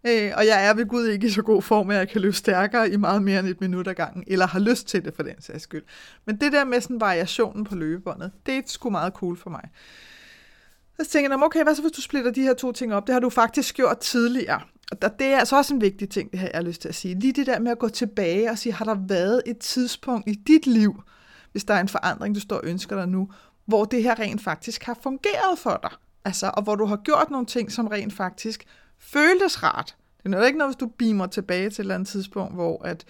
Øh, 0.06 0.32
og 0.36 0.46
jeg 0.46 0.66
er 0.66 0.74
ved 0.74 0.86
Gud 0.86 1.06
ikke 1.06 1.26
i 1.26 1.30
så 1.30 1.42
god 1.42 1.62
form, 1.62 1.90
at 1.90 1.96
jeg 1.96 2.08
kan 2.08 2.20
løbe 2.20 2.36
stærkere 2.36 2.90
i 2.90 2.96
meget 2.96 3.22
mere 3.22 3.40
end 3.40 3.48
et 3.48 3.60
minut 3.60 3.88
ad 3.88 3.94
gangen, 3.94 4.24
eller 4.26 4.46
har 4.46 4.60
lyst 4.60 4.86
til 4.88 5.04
det 5.04 5.14
for 5.14 5.22
den 5.22 5.40
sags 5.40 5.62
skyld. 5.62 5.84
Men 6.24 6.36
det 6.36 6.52
der 6.52 6.64
med 6.64 6.80
sådan 6.80 7.00
variationen 7.00 7.64
på 7.64 7.74
løbebåndet, 7.74 8.32
det 8.46 8.54
er 8.54 8.62
sgu 8.66 8.90
meget 8.90 9.12
cool 9.12 9.36
for 9.36 9.50
mig. 9.50 9.68
Så 11.00 11.10
tænker 11.10 11.30
jeg, 11.30 11.42
okay, 11.42 11.62
hvad 11.62 11.74
så 11.74 11.82
hvis 11.82 11.92
du 11.92 12.00
splitter 12.00 12.30
de 12.30 12.42
her 12.42 12.54
to 12.54 12.72
ting 12.72 12.94
op? 12.94 13.06
Det 13.06 13.12
har 13.12 13.20
du 13.20 13.30
faktisk 13.30 13.74
gjort 13.74 13.98
tidligere. 13.98 14.60
Og 14.90 15.18
det 15.18 15.26
er 15.26 15.38
altså 15.38 15.56
også 15.56 15.74
en 15.74 15.80
vigtig 15.80 16.08
ting, 16.08 16.30
det 16.30 16.40
her 16.40 16.46
jeg 16.46 16.58
har 16.58 16.62
lyst 16.62 16.80
til 16.80 16.88
at 16.88 16.94
sige. 16.94 17.20
Lige 17.20 17.32
det 17.32 17.46
der 17.46 17.58
med 17.58 17.70
at 17.70 17.78
gå 17.78 17.88
tilbage 17.88 18.50
og 18.50 18.58
sige, 18.58 18.72
har 18.72 18.84
der 18.84 18.96
været 19.08 19.42
et 19.46 19.58
tidspunkt 19.58 20.28
i 20.28 20.34
dit 20.34 20.66
liv, 20.66 21.02
hvis 21.52 21.64
der 21.64 21.74
er 21.74 21.80
en 21.80 21.88
forandring, 21.88 22.34
du 22.34 22.40
står 22.40 22.56
og 22.56 22.64
ønsker 22.64 22.96
dig 22.96 23.08
nu, 23.08 23.28
hvor 23.66 23.84
det 23.84 24.02
her 24.02 24.18
rent 24.18 24.42
faktisk 24.42 24.82
har 24.82 24.98
fungeret 25.02 25.58
for 25.58 25.80
dig? 25.82 25.90
Altså, 26.24 26.50
og 26.54 26.62
hvor 26.62 26.74
du 26.74 26.84
har 26.84 26.96
gjort 26.96 27.30
nogle 27.30 27.46
ting, 27.46 27.72
som 27.72 27.86
rent 27.86 28.12
faktisk 28.12 28.64
føltes 28.98 29.62
rart. 29.62 29.96
Det 30.24 30.34
er 30.34 30.46
ikke 30.46 30.58
noget, 30.58 30.70
hvis 30.74 30.80
du 30.80 30.86
beamer 30.98 31.26
tilbage 31.26 31.70
til 31.70 31.72
et 31.72 31.78
eller 31.78 31.94
andet 31.94 32.08
tidspunkt, 32.08 32.54
hvor 32.54 32.84
at, 32.84 33.04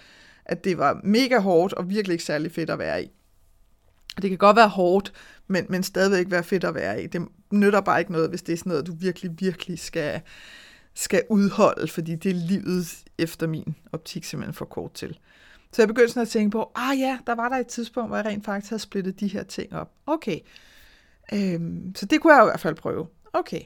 at 0.45 0.65
det 0.65 0.79
var 0.79 1.01
mega 1.05 1.39
hårdt 1.39 1.73
og 1.73 1.91
virkelig 1.91 2.13
ikke 2.13 2.25
særlig 2.25 2.53
fedt 2.53 2.71
at 2.71 2.79
være 2.79 3.05
i. 3.05 3.11
Det 4.23 4.31
kan 4.31 4.39
godt 4.39 4.57
være 4.57 4.69
hårdt, 4.69 5.13
men, 5.47 5.67
men 5.69 5.83
stadigvæk 5.83 6.31
være 6.31 6.45
fedt 6.45 6.65
at 6.65 6.75
være 6.75 7.03
i. 7.03 7.07
Det 7.07 7.29
nytter 7.53 7.81
bare 7.81 8.01
ikke 8.01 8.13
noget, 8.13 8.29
hvis 8.29 8.43
det 8.43 8.53
er 8.53 8.57
sådan 8.57 8.71
noget, 8.71 8.87
du 8.87 8.95
virkelig, 8.95 9.31
virkelig 9.39 9.79
skal, 9.79 10.21
skal 10.95 11.23
udholde, 11.31 11.89
fordi 11.89 12.15
det 12.15 12.31
er 12.31 12.35
livet 12.35 13.05
efter 13.19 13.47
min 13.47 13.75
optik 13.93 14.25
simpelthen 14.25 14.55
for 14.55 14.65
kort 14.65 14.93
til. 14.95 15.19
Så 15.73 15.83
jeg 15.83 15.89
begyndte 15.89 16.09
sådan 16.09 16.23
at 16.23 16.29
tænke 16.29 16.51
på, 16.51 16.71
ah 16.75 16.99
ja, 16.99 17.19
der 17.27 17.35
var 17.35 17.49
der 17.49 17.57
et 17.57 17.67
tidspunkt, 17.67 18.11
hvor 18.11 18.17
jeg 18.17 18.27
rent 18.27 18.45
faktisk 18.45 18.71
havde 18.71 18.83
splittet 18.83 19.21
de 19.21 19.29
her 19.29 19.43
ting 19.43 19.73
op. 19.73 19.93
Okay, 20.07 20.39
øhm, 21.33 21.95
så 21.97 22.07
det 22.07 22.21
kunne 22.21 22.35
jeg 22.35 22.45
i 22.45 22.47
hvert 22.47 22.61
fald 22.61 22.75
prøve. 22.75 23.07
Okay, 23.33 23.61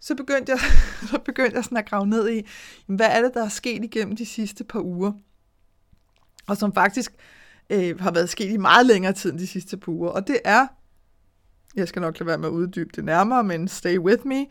så 0.00 0.14
begyndte 0.14 0.52
jeg, 0.52 0.58
så 1.10 1.18
begyndte 1.18 1.56
jeg 1.56 1.64
sådan 1.64 1.78
at 1.78 1.88
grave 1.88 2.06
ned 2.06 2.30
i, 2.30 2.42
hvad 2.86 3.06
er 3.10 3.22
det, 3.22 3.34
der 3.34 3.44
er 3.44 3.48
sket 3.48 3.84
igennem 3.84 4.16
de 4.16 4.26
sidste 4.26 4.64
par 4.64 4.80
uger, 4.80 5.12
og 6.46 6.56
som 6.56 6.74
faktisk 6.74 7.12
øh, 7.70 8.00
har 8.00 8.10
været 8.10 8.28
sket 8.28 8.50
i 8.50 8.56
meget 8.56 8.86
længere 8.86 9.12
tid 9.12 9.32
end 9.32 9.38
de 9.38 9.46
sidste 9.46 9.76
par 9.76 9.92
uger. 9.92 10.10
Og 10.10 10.26
det 10.26 10.40
er, 10.44 10.66
jeg 11.76 11.88
skal 11.88 12.02
nok 12.02 12.18
lade 12.18 12.26
være 12.26 12.38
med 12.38 12.48
at 12.48 12.52
uddybe 12.52 12.90
det 12.96 13.04
nærmere, 13.04 13.44
men 13.44 13.68
stay 13.68 13.98
with 13.98 14.26
me, 14.26 14.46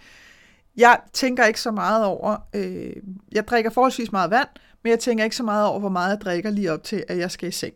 jeg 0.77 0.99
tænker 1.13 1.45
ikke 1.45 1.61
så 1.61 1.71
meget 1.71 2.05
over, 2.05 2.37
øh, 2.55 2.95
jeg 3.31 3.47
drikker 3.47 3.71
forholdsvis 3.71 4.11
meget 4.11 4.31
vand, 4.31 4.47
men 4.83 4.89
jeg 4.89 4.99
tænker 4.99 5.23
ikke 5.23 5.35
så 5.35 5.43
meget 5.43 5.67
over, 5.67 5.79
hvor 5.79 5.89
meget 5.89 6.09
jeg 6.09 6.21
drikker 6.21 6.49
lige 6.49 6.71
op 6.71 6.83
til, 6.83 7.03
at 7.07 7.17
jeg 7.17 7.31
skal 7.31 7.49
i 7.49 7.51
seng. 7.51 7.73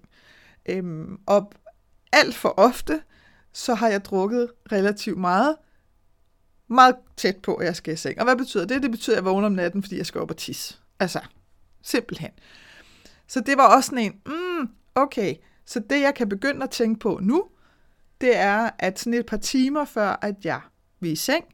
Øhm, 0.65 1.19
og 1.25 1.51
alt 2.11 2.35
for 2.35 2.53
ofte, 2.57 3.01
så 3.53 3.73
har 3.73 3.87
jeg 3.87 4.05
drukket 4.05 4.51
relativt 4.71 5.17
meget, 5.17 5.55
meget 6.67 6.95
tæt 7.17 7.37
på, 7.37 7.55
at 7.55 7.65
jeg 7.65 7.75
skal 7.75 7.93
i 7.93 7.97
seng. 7.97 8.19
Og 8.19 8.25
hvad 8.25 8.35
betyder 8.35 8.65
det? 8.65 8.81
Det 8.81 8.91
betyder, 8.91 9.15
at 9.15 9.23
jeg 9.23 9.25
vågner 9.25 9.45
om 9.45 9.53
natten, 9.53 9.83
fordi 9.83 9.97
jeg 9.97 10.05
skal 10.05 10.21
op 10.21 10.31
og 10.31 10.37
tisse. 10.37 10.77
Altså, 10.99 11.19
simpelthen. 11.83 12.31
Så 13.27 13.39
det 13.39 13.57
var 13.57 13.75
også 13.75 13.87
sådan 13.87 14.03
en, 14.05 14.21
mm, 14.25 14.69
okay, 14.95 15.35
så 15.65 15.79
det 15.89 16.01
jeg 16.01 16.15
kan 16.15 16.29
begynde 16.29 16.63
at 16.63 16.69
tænke 16.69 16.99
på 16.99 17.19
nu, 17.21 17.45
det 18.21 18.37
er, 18.37 18.69
at 18.79 18.99
sådan 18.99 19.13
et 19.13 19.25
par 19.25 19.37
timer 19.37 19.85
før, 19.85 20.19
at 20.21 20.35
jeg 20.43 20.61
vil 20.99 21.11
i 21.11 21.15
seng, 21.15 21.45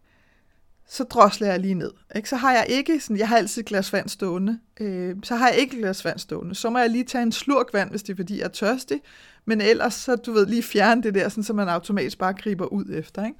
så 0.87 1.03
drosler 1.03 1.47
jeg 1.47 1.59
lige 1.59 1.73
ned. 1.73 1.91
Ikke? 2.15 2.29
Så 2.29 2.35
har 2.35 2.51
jeg 2.51 2.65
ikke, 2.69 2.99
sådan, 2.99 3.17
jeg 3.17 3.27
har 3.27 3.37
altid 3.37 3.61
et 3.61 3.67
glas 3.67 3.93
vand 3.93 4.09
stående, 4.09 4.59
øh, 4.79 5.15
så 5.23 5.35
har 5.35 5.49
jeg 5.49 5.57
ikke 5.57 5.75
et 5.75 5.79
glas 5.79 6.05
vand 6.05 6.19
stående. 6.19 6.55
Så 6.55 6.69
må 6.69 6.79
jeg 6.79 6.89
lige 6.89 7.03
tage 7.03 7.21
en 7.21 7.31
slurk 7.31 7.73
vand, 7.73 7.89
hvis 7.89 8.03
det 8.03 8.13
er 8.13 8.17
fordi, 8.17 8.37
jeg 8.37 8.43
er 8.43 8.49
tørstig, 8.49 9.01
men 9.45 9.61
ellers 9.61 9.93
så, 9.93 10.15
du 10.15 10.31
ved, 10.31 10.45
lige 10.45 10.63
fjerne 10.63 11.03
det 11.03 11.15
der, 11.15 11.29
sådan, 11.29 11.43
så 11.43 11.53
man 11.53 11.69
automatisk 11.69 12.17
bare 12.17 12.33
griber 12.33 12.65
ud 12.65 12.85
efter. 12.89 13.25
Ikke? 13.25 13.37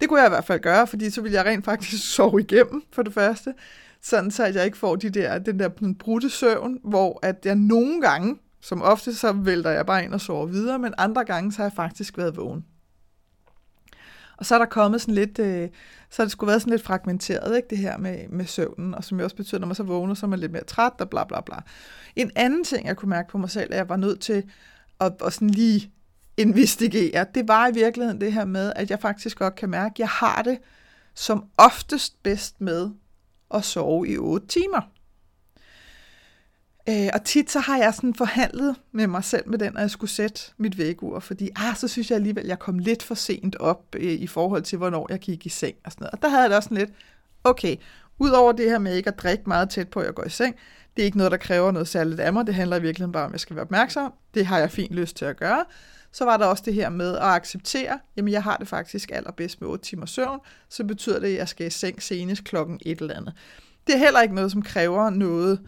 Det 0.00 0.08
kunne 0.08 0.20
jeg 0.20 0.28
i 0.28 0.30
hvert 0.30 0.44
fald 0.44 0.60
gøre, 0.60 0.86
fordi 0.86 1.10
så 1.10 1.20
ville 1.20 1.36
jeg 1.36 1.44
rent 1.44 1.64
faktisk 1.64 2.08
sove 2.14 2.40
igennem, 2.40 2.82
for 2.92 3.02
det 3.02 3.14
første. 3.14 3.54
Sådan 4.02 4.30
så, 4.30 4.44
at 4.44 4.54
jeg 4.54 4.64
ikke 4.64 4.78
får 4.78 4.96
de 4.96 5.10
der, 5.10 5.38
den 5.38 5.58
der 5.58 5.68
brudte 5.98 6.30
søvn, 6.30 6.78
hvor 6.84 7.18
at 7.22 7.36
jeg 7.44 7.54
nogle 7.54 8.00
gange, 8.00 8.36
som 8.60 8.82
ofte, 8.82 9.14
så 9.14 9.32
vælter 9.32 9.70
jeg 9.70 9.86
bare 9.86 10.04
ind 10.04 10.14
og 10.14 10.20
sover 10.20 10.46
videre, 10.46 10.78
men 10.78 10.94
andre 10.98 11.24
gange, 11.24 11.52
så 11.52 11.56
har 11.56 11.64
jeg 11.64 11.72
faktisk 11.72 12.18
været 12.18 12.36
vågen. 12.36 12.64
Og 14.36 14.46
så 14.46 14.54
er 14.54 14.58
der 14.58 14.66
kommet 14.66 15.00
sådan 15.00 15.14
lidt, 15.14 15.38
øh, 15.38 15.68
så 16.10 16.22
har 16.22 16.24
det 16.24 16.32
skulle 16.32 16.48
være 16.48 16.60
sådan 16.60 16.70
lidt 16.70 16.82
fragmenteret, 16.82 17.56
ikke, 17.56 17.68
det 17.70 17.78
her 17.78 17.98
med, 17.98 18.28
med 18.28 18.46
søvnen, 18.46 18.94
og 18.94 19.04
som 19.04 19.18
jo 19.18 19.24
også 19.24 19.36
betyder, 19.36 19.58
når 19.58 19.66
man 19.66 19.74
så 19.74 19.82
vågner, 19.82 20.14
så 20.14 20.26
er 20.26 20.30
man 20.30 20.38
lidt 20.38 20.52
mere 20.52 20.64
træt, 20.64 20.92
og 20.98 21.10
bla 21.10 21.24
bla 21.24 21.40
bla. 21.40 21.56
En 22.16 22.30
anden 22.36 22.64
ting, 22.64 22.86
jeg 22.86 22.96
kunne 22.96 23.08
mærke 23.08 23.28
på 23.28 23.38
mig 23.38 23.50
selv, 23.50 23.72
at 23.72 23.78
jeg 23.78 23.88
var 23.88 23.96
nødt 23.96 24.20
til 24.20 24.44
at, 25.00 25.12
at 25.26 25.32
sådan 25.32 25.50
lige 25.50 25.90
investigere, 26.36 27.26
det 27.34 27.48
var 27.48 27.68
i 27.68 27.74
virkeligheden 27.74 28.20
det 28.20 28.32
her 28.32 28.44
med, 28.44 28.72
at 28.76 28.90
jeg 28.90 29.00
faktisk 29.00 29.38
godt 29.38 29.54
kan 29.54 29.70
mærke, 29.70 29.92
at 29.92 29.98
jeg 29.98 30.08
har 30.08 30.42
det 30.42 30.58
som 31.14 31.44
oftest 31.56 32.22
bedst 32.22 32.60
med 32.60 32.90
at 33.54 33.64
sove 33.64 34.08
i 34.08 34.18
8 34.18 34.46
timer. 34.46 34.80
Øh, 36.88 37.08
og 37.14 37.24
tit 37.24 37.50
så 37.50 37.60
har 37.60 37.78
jeg 37.78 37.94
sådan 37.94 38.14
forhandlet 38.14 38.76
med 38.92 39.06
mig 39.06 39.24
selv 39.24 39.48
med 39.48 39.58
den, 39.58 39.76
at 39.76 39.82
jeg 39.82 39.90
skulle 39.90 40.10
sætte 40.10 40.40
mit 40.56 40.78
vækkeur, 40.78 41.20
fordi 41.20 41.50
ah, 41.56 41.76
så 41.76 41.88
synes 41.88 42.10
jeg 42.10 42.16
alligevel, 42.16 42.42
at 42.42 42.48
jeg 42.48 42.58
kom 42.58 42.78
lidt 42.78 43.02
for 43.02 43.14
sent 43.14 43.56
op 43.56 43.82
øh, 43.96 44.12
i 44.12 44.26
forhold 44.26 44.62
til, 44.62 44.78
hvornår 44.78 45.06
jeg 45.10 45.18
gik 45.18 45.46
i 45.46 45.48
seng 45.48 45.76
og 45.84 45.92
sådan 45.92 46.02
noget. 46.02 46.12
Og 46.12 46.22
der 46.22 46.28
havde 46.28 46.42
jeg 46.42 46.50
det 46.50 46.56
også 46.56 46.66
sådan 46.66 46.78
lidt, 46.78 46.90
okay, 47.44 47.76
udover 48.18 48.52
det 48.52 48.70
her 48.70 48.78
med 48.78 48.96
ikke 48.96 49.08
at 49.08 49.18
drikke 49.18 49.44
meget 49.46 49.70
tæt 49.70 49.88
på, 49.88 50.00
at 50.00 50.06
jeg 50.06 50.14
går 50.14 50.24
i 50.24 50.30
seng, 50.30 50.56
det 50.96 51.02
er 51.02 51.06
ikke 51.06 51.16
noget, 51.16 51.32
der 51.32 51.38
kræver 51.38 51.70
noget 51.70 51.88
særligt 51.88 52.20
af 52.20 52.32
mig. 52.32 52.46
Det 52.46 52.54
handler 52.54 52.76
i 52.76 52.82
virkeligheden 52.82 53.12
bare 53.12 53.24
om, 53.24 53.30
at 53.30 53.32
jeg 53.32 53.40
skal 53.40 53.56
være 53.56 53.64
opmærksom. 53.64 54.12
Det 54.34 54.46
har 54.46 54.58
jeg 54.58 54.70
fint 54.70 54.92
lyst 54.92 55.16
til 55.16 55.24
at 55.24 55.36
gøre. 55.36 55.64
Så 56.12 56.24
var 56.24 56.36
der 56.36 56.46
også 56.46 56.62
det 56.66 56.74
her 56.74 56.88
med 56.88 57.16
at 57.16 57.22
acceptere, 57.22 57.98
jamen 58.16 58.32
jeg 58.32 58.42
har 58.42 58.56
det 58.56 58.68
faktisk 58.68 59.10
allerbedst 59.12 59.60
med 59.60 59.68
8 59.68 59.84
timer 59.84 60.06
søvn, 60.06 60.40
så 60.68 60.84
betyder 60.84 61.20
det, 61.20 61.26
at 61.26 61.34
jeg 61.34 61.48
skal 61.48 61.66
i 61.66 61.70
seng 61.70 62.02
senest 62.02 62.44
klokken 62.44 62.80
et 62.82 63.00
eller 63.00 63.14
andet. 63.14 63.34
Det 63.86 63.94
er 63.94 63.98
heller 63.98 64.20
ikke 64.20 64.34
noget, 64.34 64.52
som 64.52 64.62
kræver 64.62 65.10
noget 65.10 65.60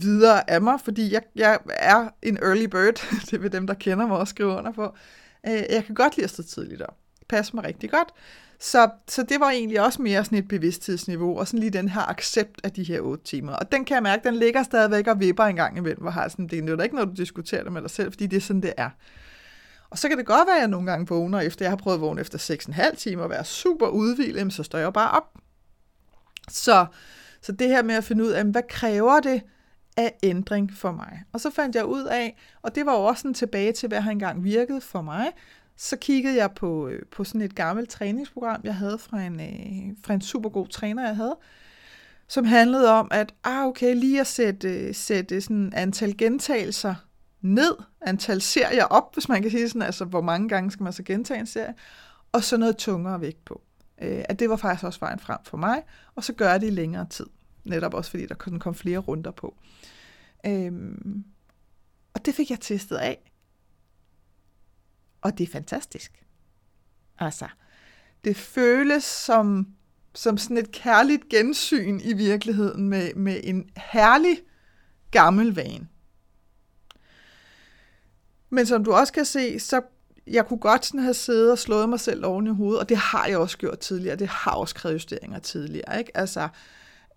videre 0.00 0.50
af 0.50 0.62
mig, 0.62 0.80
fordi 0.80 1.12
jeg, 1.12 1.22
jeg 1.34 1.58
er 1.68 2.08
en 2.22 2.38
early 2.42 2.64
bird, 2.64 3.06
det 3.30 3.42
vil 3.42 3.52
dem, 3.52 3.66
der 3.66 3.74
kender 3.74 4.06
mig 4.06 4.16
også 4.16 4.30
skrive 4.30 4.48
under 4.48 4.72
på. 4.72 4.94
Øh, 5.46 5.62
jeg 5.70 5.84
kan 5.86 5.94
godt 5.94 6.16
lide 6.16 6.24
at 6.24 6.30
stå 6.30 6.42
tidligt 6.42 6.82
op. 6.82 6.96
Det 7.18 7.28
passer 7.28 7.54
mig 7.54 7.64
rigtig 7.64 7.90
godt. 7.90 8.08
Så, 8.60 8.90
så 9.08 9.22
det 9.22 9.40
var 9.40 9.50
egentlig 9.50 9.80
også 9.80 10.02
mere 10.02 10.24
sådan 10.24 10.38
et 10.38 10.48
bevidsthedsniveau, 10.48 11.38
og 11.38 11.46
sådan 11.46 11.60
lige 11.60 11.70
den 11.70 11.88
her 11.88 12.10
accept 12.10 12.60
af 12.64 12.72
de 12.72 12.84
her 12.84 13.00
otte 13.00 13.24
timer. 13.24 13.52
Og 13.52 13.72
den 13.72 13.84
kan 13.84 13.94
jeg 13.94 14.02
mærke, 14.02 14.28
den 14.28 14.36
ligger 14.36 14.62
stadigvæk 14.62 15.06
og 15.06 15.20
vipper 15.20 15.44
en 15.44 15.56
gang 15.56 15.76
imellem, 15.76 16.02
hvor 16.02 16.10
har 16.10 16.28
sådan, 16.28 16.46
det 16.46 16.70
er 16.70 16.82
ikke 16.82 16.94
noget, 16.94 17.10
du 17.10 17.14
diskuterer 17.14 17.62
det 17.62 17.72
med 17.72 17.82
dig 17.82 17.90
selv, 17.90 18.12
fordi 18.12 18.26
det 18.26 18.36
er 18.36 18.40
sådan, 18.40 18.62
det 18.62 18.72
er. 18.76 18.90
Og 19.90 19.98
så 19.98 20.08
kan 20.08 20.18
det 20.18 20.26
godt 20.26 20.46
være, 20.46 20.56
at 20.56 20.60
jeg 20.60 20.68
nogle 20.68 20.90
gange 20.90 21.06
vågner, 21.06 21.40
efter 21.40 21.64
jeg 21.64 21.70
har 21.70 21.76
prøvet 21.76 21.96
at 21.96 22.00
vågne 22.00 22.20
efter 22.20 22.38
6,5 22.38 22.94
timer, 22.96 23.22
og 23.22 23.30
være 23.30 23.44
super 23.44 23.86
udvilet, 23.86 24.52
så 24.52 24.62
står 24.62 24.78
jeg 24.78 24.92
bare 24.92 25.10
op. 25.10 25.38
Så, 26.48 26.86
så 27.42 27.52
det 27.52 27.68
her 27.68 27.82
med 27.82 27.94
at 27.94 28.04
finde 28.04 28.24
ud 28.24 28.30
af, 28.30 28.44
hvad 28.44 28.62
kræver 28.68 29.20
det 29.20 29.42
af 29.96 30.14
ændring 30.22 30.72
for 30.72 30.92
mig? 30.92 31.22
Og 31.32 31.40
så 31.40 31.50
fandt 31.50 31.76
jeg 31.76 31.84
ud 31.84 32.04
af, 32.04 32.36
og 32.62 32.74
det 32.74 32.86
var 32.86 32.92
jo 32.92 33.04
også 33.04 33.20
sådan 33.20 33.34
tilbage 33.34 33.72
til, 33.72 33.88
hvad 33.88 34.00
har 34.00 34.10
engang 34.10 34.44
virket 34.44 34.82
for 34.82 35.02
mig, 35.02 35.26
så 35.76 35.96
kiggede 35.96 36.36
jeg 36.36 36.50
på, 36.56 36.88
øh, 36.88 37.02
på 37.10 37.24
sådan 37.24 37.40
et 37.40 37.54
gammelt 37.54 37.90
træningsprogram, 37.90 38.60
jeg 38.64 38.74
havde 38.74 38.98
fra 38.98 39.22
en, 39.22 39.40
øh, 39.40 39.96
fra 40.04 40.14
en 40.14 40.20
super 40.20 40.50
god 40.50 40.68
træner, 40.68 41.06
jeg 41.06 41.16
havde, 41.16 41.36
som 42.28 42.44
handlede 42.44 42.92
om, 42.92 43.08
at 43.10 43.34
ah, 43.44 43.66
okay, 43.66 43.94
lige 43.94 44.20
at 44.20 44.26
sætte, 44.26 44.68
øh, 44.68 44.94
sætte 44.94 45.40
sådan 45.40 45.72
antal 45.76 46.16
gentagelser 46.16 46.94
ned, 47.40 47.74
antal 48.00 48.40
serier 48.40 48.84
op, 48.84 49.14
hvis 49.14 49.28
man 49.28 49.42
kan 49.42 49.50
sige 49.50 49.68
sådan, 49.68 49.82
altså 49.82 50.04
hvor 50.04 50.20
mange 50.20 50.48
gange 50.48 50.70
skal 50.70 50.84
man 50.84 50.92
så 50.92 51.02
gentage 51.02 51.40
en 51.40 51.46
serie, 51.46 51.74
og 52.32 52.44
så 52.44 52.56
noget 52.56 52.76
tungere 52.76 53.20
vægt 53.20 53.44
på. 53.44 53.62
Øh, 54.02 54.24
at 54.28 54.38
det 54.38 54.50
var 54.50 54.56
faktisk 54.56 54.84
også 54.84 55.00
vejen 55.00 55.18
frem 55.18 55.38
for 55.44 55.56
mig, 55.56 55.82
og 56.14 56.24
så 56.24 56.32
gør 56.32 56.58
det 56.58 56.66
i 56.66 56.70
længere 56.70 57.06
tid. 57.10 57.26
Netop 57.64 57.94
også 57.94 58.10
fordi 58.10 58.26
der 58.26 58.34
kunne 58.34 58.60
komme 58.60 58.74
flere 58.74 58.98
runder 58.98 59.30
på. 59.30 59.56
Øhm, 60.46 61.24
og 62.14 62.26
det 62.26 62.34
fik 62.34 62.50
jeg 62.50 62.60
testet 62.60 62.96
af. 62.96 63.32
Og 65.20 65.38
det 65.38 65.48
er 65.48 65.52
fantastisk. 65.52 66.24
Altså, 67.18 67.48
det 68.24 68.36
føles 68.36 69.04
som, 69.04 69.74
som 70.14 70.38
sådan 70.38 70.56
et 70.56 70.72
kærligt 70.72 71.28
gensyn 71.28 72.00
i 72.04 72.12
virkeligheden 72.12 72.88
med, 72.88 73.14
med 73.14 73.40
en 73.44 73.70
herlig 73.76 74.38
gammel 75.10 75.54
vane. 75.54 75.88
Men 78.50 78.66
som 78.66 78.84
du 78.84 78.92
også 78.92 79.12
kan 79.12 79.24
se, 79.24 79.60
så 79.60 79.82
jeg 80.26 80.46
kunne 80.46 80.58
godt 80.58 80.86
sådan 80.86 81.00
have 81.00 81.14
siddet 81.14 81.52
og 81.52 81.58
slået 81.58 81.88
mig 81.88 82.00
selv 82.00 82.24
oven 82.24 82.46
i 82.46 82.50
hovedet, 82.50 82.80
og 82.80 82.88
det 82.88 82.96
har 82.96 83.26
jeg 83.26 83.38
også 83.38 83.58
gjort 83.58 83.78
tidligere. 83.78 84.16
Det 84.16 84.28
har 84.28 84.52
også 84.52 84.74
krævet 84.74 84.94
justeringer 84.94 85.38
tidligere. 85.38 85.98
Ikke? 85.98 86.16
Altså, 86.16 86.48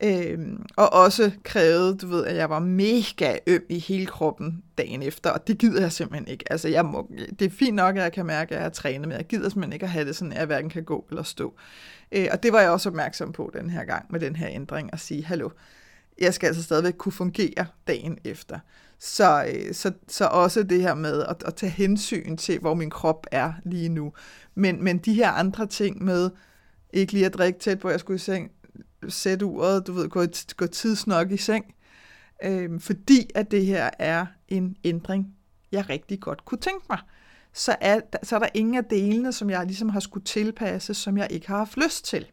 øhm, 0.03 0.65
og 0.75 0.93
også 0.93 1.31
krævede, 1.43 1.97
du 1.97 2.07
ved, 2.07 2.25
at 2.25 2.35
jeg 2.35 2.49
var 2.49 2.59
mega 2.59 3.37
øm 3.47 3.65
i 3.69 3.79
hele 3.79 4.05
kroppen 4.05 4.63
dagen 4.77 5.03
efter, 5.03 5.29
og 5.29 5.47
det 5.47 5.57
gider 5.57 5.81
jeg 5.81 5.91
simpelthen 5.91 6.27
ikke. 6.27 6.51
Altså, 6.51 6.67
jeg 6.67 6.85
må, 6.85 7.11
det 7.39 7.45
er 7.45 7.49
fint 7.49 7.75
nok, 7.75 7.97
at 7.97 8.03
jeg 8.03 8.11
kan 8.11 8.25
mærke, 8.25 8.51
at 8.51 8.55
jeg 8.55 8.63
har 8.63 8.69
trænet, 8.69 9.07
men 9.07 9.17
jeg 9.17 9.27
gider 9.27 9.49
simpelthen 9.49 9.73
ikke 9.73 9.83
at 9.83 9.89
have 9.89 10.05
det 10.05 10.15
sådan, 10.15 10.31
at 10.31 10.37
jeg 10.37 10.45
hverken 10.45 10.69
kan 10.69 10.83
gå 10.83 11.05
eller 11.09 11.23
stå. 11.23 11.53
Øh, 12.11 12.27
og 12.31 12.43
det 12.43 12.53
var 12.53 12.61
jeg 12.61 12.69
også 12.69 12.89
opmærksom 12.89 13.31
på 13.31 13.51
den 13.53 13.69
her 13.69 13.83
gang 13.83 14.05
med 14.09 14.19
den 14.19 14.35
her 14.35 14.47
ændring, 14.51 14.89
at 14.93 14.99
sige, 14.99 15.25
hallo, 15.25 15.49
jeg 16.19 16.33
skal 16.33 16.47
altså 16.47 16.63
stadigvæk 16.63 16.93
kunne 16.97 17.11
fungere 17.11 17.65
dagen 17.87 18.17
efter. 18.23 18.59
Så, 18.99 19.45
øh, 19.53 19.73
så, 19.73 19.91
så 20.07 20.25
også 20.25 20.63
det 20.63 20.81
her 20.81 20.93
med 20.93 21.23
at, 21.23 21.43
at 21.45 21.55
tage 21.55 21.69
hensyn 21.69 22.37
til, 22.37 22.59
hvor 22.59 22.73
min 22.73 22.89
krop 22.89 23.27
er 23.31 23.53
lige 23.63 23.89
nu. 23.89 24.13
Men, 24.55 24.83
men 24.83 24.97
de 24.97 25.13
her 25.13 25.31
andre 25.31 25.67
ting 25.67 26.03
med 26.03 26.29
ikke 26.93 27.13
lige 27.13 27.25
at 27.25 27.33
drikke 27.33 27.59
tæt 27.59 27.79
på, 27.79 27.89
jeg 27.89 27.99
skulle 27.99 28.15
i 28.15 28.19
seng, 28.19 28.51
sætte 29.09 29.45
uret, 29.45 29.87
du 29.87 29.93
ved, 29.93 30.09
gå, 30.09 30.25
gå 30.57 30.67
tidsnok 30.67 31.31
i 31.31 31.37
seng, 31.37 31.75
øh, 32.43 32.79
fordi 32.79 33.29
at 33.35 33.51
det 33.51 33.65
her 33.65 33.89
er 33.99 34.25
en 34.47 34.77
ændring, 34.83 35.35
jeg 35.71 35.89
rigtig 35.89 36.19
godt 36.19 36.45
kunne 36.45 36.57
tænke 36.57 36.85
mig. 36.89 36.99
Så 37.53 37.75
er, 37.81 37.99
så 38.23 38.35
er 38.35 38.39
der 38.39 38.49
ingen 38.53 38.75
af 38.75 38.85
delene, 38.85 39.33
som 39.33 39.49
jeg 39.49 39.65
ligesom 39.65 39.89
har 39.89 39.99
skulle 39.99 40.23
tilpasse, 40.23 40.93
som 40.93 41.17
jeg 41.17 41.27
ikke 41.29 41.47
har 41.47 41.57
haft 41.57 41.77
lyst 41.77 42.05
til. 42.05 42.25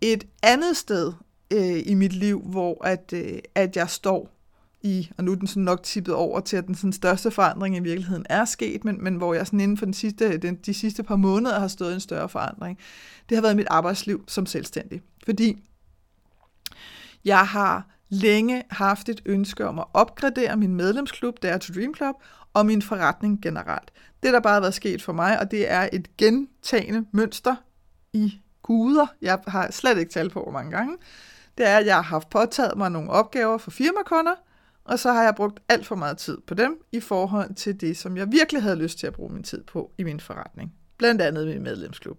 Et 0.00 0.24
andet 0.42 0.76
sted 0.76 1.12
øh, 1.52 1.82
i 1.86 1.94
mit 1.94 2.12
liv, 2.12 2.40
hvor 2.40 2.84
at, 2.84 3.12
øh, 3.12 3.38
at 3.54 3.76
jeg 3.76 3.90
står 3.90 4.37
i, 4.82 5.10
og 5.18 5.24
nu 5.24 5.32
er 5.32 5.36
den 5.36 5.46
sådan 5.46 5.62
nok 5.62 5.82
tippet 5.82 6.14
over 6.14 6.40
til, 6.40 6.56
at 6.56 6.66
den 6.66 6.74
sådan 6.74 6.92
største 6.92 7.30
forandring 7.30 7.76
i 7.76 7.80
virkeligheden 7.80 8.26
er 8.30 8.44
sket, 8.44 8.84
men, 8.84 9.04
men 9.04 9.14
hvor 9.14 9.34
jeg 9.34 9.46
sådan 9.46 9.60
inden 9.60 9.76
for 9.76 9.84
den 9.84 9.94
sidste, 9.94 10.38
den, 10.38 10.54
de 10.54 10.74
sidste 10.74 11.02
par 11.02 11.16
måneder 11.16 11.60
har 11.60 11.68
stået 11.68 11.94
en 11.94 12.00
større 12.00 12.28
forandring, 12.28 12.78
det 13.28 13.36
har 13.36 13.42
været 13.42 13.56
mit 13.56 13.66
arbejdsliv 13.70 14.24
som 14.28 14.46
selvstændig. 14.46 15.02
Fordi 15.24 15.56
jeg 17.24 17.46
har 17.46 17.86
længe 18.08 18.62
haft 18.70 19.08
et 19.08 19.22
ønske 19.26 19.66
om 19.66 19.78
at 19.78 19.84
opgradere 19.94 20.56
min 20.56 20.74
medlemsklub, 20.74 21.42
der 21.42 21.48
er 21.48 21.58
to 21.58 21.74
Dream 21.74 21.94
Club, 21.94 22.14
og 22.54 22.66
min 22.66 22.82
forretning 22.82 23.42
generelt. 23.42 23.92
Det, 24.22 24.32
der 24.32 24.40
bare 24.40 24.52
har 24.52 24.60
været 24.60 24.74
sket 24.74 25.02
for 25.02 25.12
mig, 25.12 25.40
og 25.40 25.50
det 25.50 25.70
er 25.70 25.88
et 25.92 26.16
gentagende 26.16 27.06
mønster 27.12 27.56
i 28.12 28.40
guder. 28.62 29.06
Jeg 29.22 29.38
har 29.46 29.70
slet 29.70 29.98
ikke 29.98 30.12
talt 30.12 30.32
på, 30.32 30.42
hvor 30.42 30.52
mange 30.52 30.70
gange. 30.70 30.96
Det 31.58 31.68
er, 31.68 31.76
at 31.76 31.86
jeg 31.86 31.94
har 31.94 32.02
haft 32.02 32.30
påtaget 32.30 32.78
mig 32.78 32.90
nogle 32.90 33.10
opgaver 33.10 33.58
for 33.58 33.70
firmakunder, 33.70 34.34
og 34.88 34.98
så 34.98 35.12
har 35.12 35.22
jeg 35.22 35.34
brugt 35.34 35.60
alt 35.68 35.86
for 35.86 35.94
meget 35.94 36.18
tid 36.18 36.38
på 36.46 36.54
dem 36.54 36.78
i 36.92 37.00
forhold 37.00 37.54
til 37.54 37.80
det, 37.80 37.96
som 37.96 38.16
jeg 38.16 38.32
virkelig 38.32 38.62
havde 38.62 38.76
lyst 38.76 38.98
til 38.98 39.06
at 39.06 39.12
bruge 39.12 39.32
min 39.32 39.42
tid 39.42 39.62
på 39.64 39.92
i 39.98 40.02
min 40.02 40.20
forretning. 40.20 40.72
Blandt 40.98 41.22
andet 41.22 41.46
min 41.46 41.62
medlemsklub. 41.62 42.18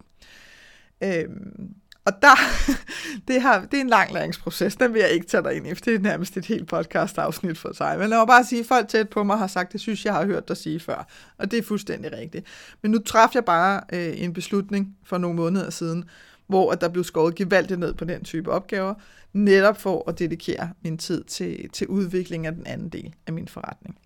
Øhm, 1.04 1.76
og 2.06 2.22
der, 2.22 2.36
det, 3.28 3.42
har, 3.42 3.62
det 3.62 3.78
er 3.78 3.82
en 3.82 3.90
lang 3.90 4.14
læringsproces, 4.14 4.76
den 4.76 4.94
vil 4.94 5.00
jeg 5.00 5.10
ikke 5.10 5.28
tage 5.28 5.44
dig 5.44 5.56
ind 5.56 5.68
i, 5.68 5.76
for 5.76 5.82
det 5.86 5.96
er 5.96 6.00
nærmest 6.00 6.38
et 6.38 6.46
helt 6.46 6.68
podcast-afsnit 6.68 7.58
for 7.58 7.74
sig. 7.74 8.00
Men 8.00 8.10
lad 8.10 8.18
mig 8.18 8.28
bare 8.28 8.44
sige, 8.44 8.60
at 8.60 8.66
folk 8.66 8.88
tæt 8.88 9.10
på 9.10 9.24
mig 9.24 9.38
har 9.38 9.48
sagt, 9.48 9.74
det 9.74 9.82
synes 9.82 10.06
jeg 10.06 10.14
har 10.14 10.26
hørt 10.26 10.48
dig 10.48 10.58
sige 10.58 10.80
før, 10.80 11.08
og 11.38 11.52
det 11.52 11.60
er 11.60 11.64
fuldstændig 11.64 12.12
rigtigt. 12.12 12.46
Men 12.82 12.92
nu 12.92 13.00
træffede 13.00 13.38
jeg 13.38 13.46
bare 13.46 13.82
øh, 13.94 14.22
en 14.22 14.34
beslutning 14.34 14.98
for 15.06 15.18
nogle 15.18 15.36
måneder 15.36 15.70
siden, 15.70 16.10
hvor 16.50 16.72
at 16.72 16.82
der 16.82 16.90
blev 16.90 17.04
skåret 17.04 17.36
gevaldigt 17.36 17.80
ned 17.80 17.94
på 17.94 18.06
den 18.06 18.24
type 18.24 18.52
opgaver, 18.52 18.94
netop 19.34 19.82
for 19.82 20.10
at 20.10 20.20
dedikere 20.20 20.70
min 20.84 20.98
tid 20.98 21.24
til, 21.24 21.70
til 21.70 21.88
udvikling 21.88 22.46
af 22.46 22.52
den 22.52 22.68
anden 22.68 22.90
del 22.90 23.16
af 23.28 23.34
min 23.34 23.48
forretning. 23.48 23.98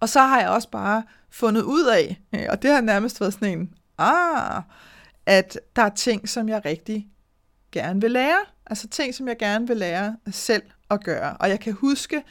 Og 0.00 0.08
så 0.08 0.20
har 0.20 0.40
jeg 0.40 0.48
også 0.48 0.70
bare 0.70 1.02
fundet 1.30 1.62
ud 1.62 1.86
af, 1.86 2.20
øh, 2.34 2.46
og 2.48 2.62
det 2.62 2.70
har 2.70 2.80
nærmest 2.80 3.20
været 3.20 3.32
sådan 3.32 3.58
en, 3.58 3.74
ah, 3.98 4.62
at 5.26 5.58
der 5.76 5.82
er 5.82 5.88
ting, 5.88 6.28
som 6.28 6.48
jeg 6.48 6.64
rigtig 6.64 7.08
gerne 7.72 8.00
vil 8.00 8.10
lære. 8.10 8.38
Altså 8.66 8.88
ting, 8.88 9.14
som 9.14 9.28
jeg 9.28 9.38
gerne 9.38 9.68
vil 9.68 9.76
lære 9.76 10.16
selv 10.30 10.62
at 10.90 11.04
gøre. 11.04 11.36
Og 11.36 11.48
jeg 11.48 11.60
kan 11.60 11.72
huske 11.72 12.22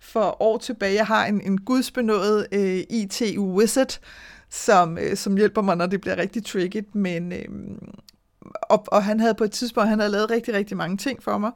for 0.00 0.42
år 0.42 0.58
tilbage, 0.58 0.94
jeg 0.94 1.06
har 1.06 1.26
en, 1.26 1.40
en 1.40 1.60
gudsbenået 1.60 2.46
øh, 2.52 2.80
IT-wizard, 2.90 3.98
som, 4.52 4.98
øh, 4.98 5.16
som 5.16 5.36
hjælper 5.36 5.62
mig, 5.62 5.76
når 5.76 5.86
det 5.86 6.00
bliver 6.00 6.16
rigtig 6.16 6.44
tricky, 6.44 6.84
men 6.92 7.32
øh, 7.32 7.44
og, 8.62 8.84
og 8.86 9.04
han 9.04 9.20
havde 9.20 9.34
på 9.34 9.44
et 9.44 9.52
tidspunkt, 9.52 9.88
han 9.88 9.98
havde 9.98 10.12
lavet 10.12 10.30
rigtig, 10.30 10.54
rigtig 10.54 10.76
mange 10.76 10.96
ting 10.96 11.22
for 11.22 11.38
mig, 11.38 11.50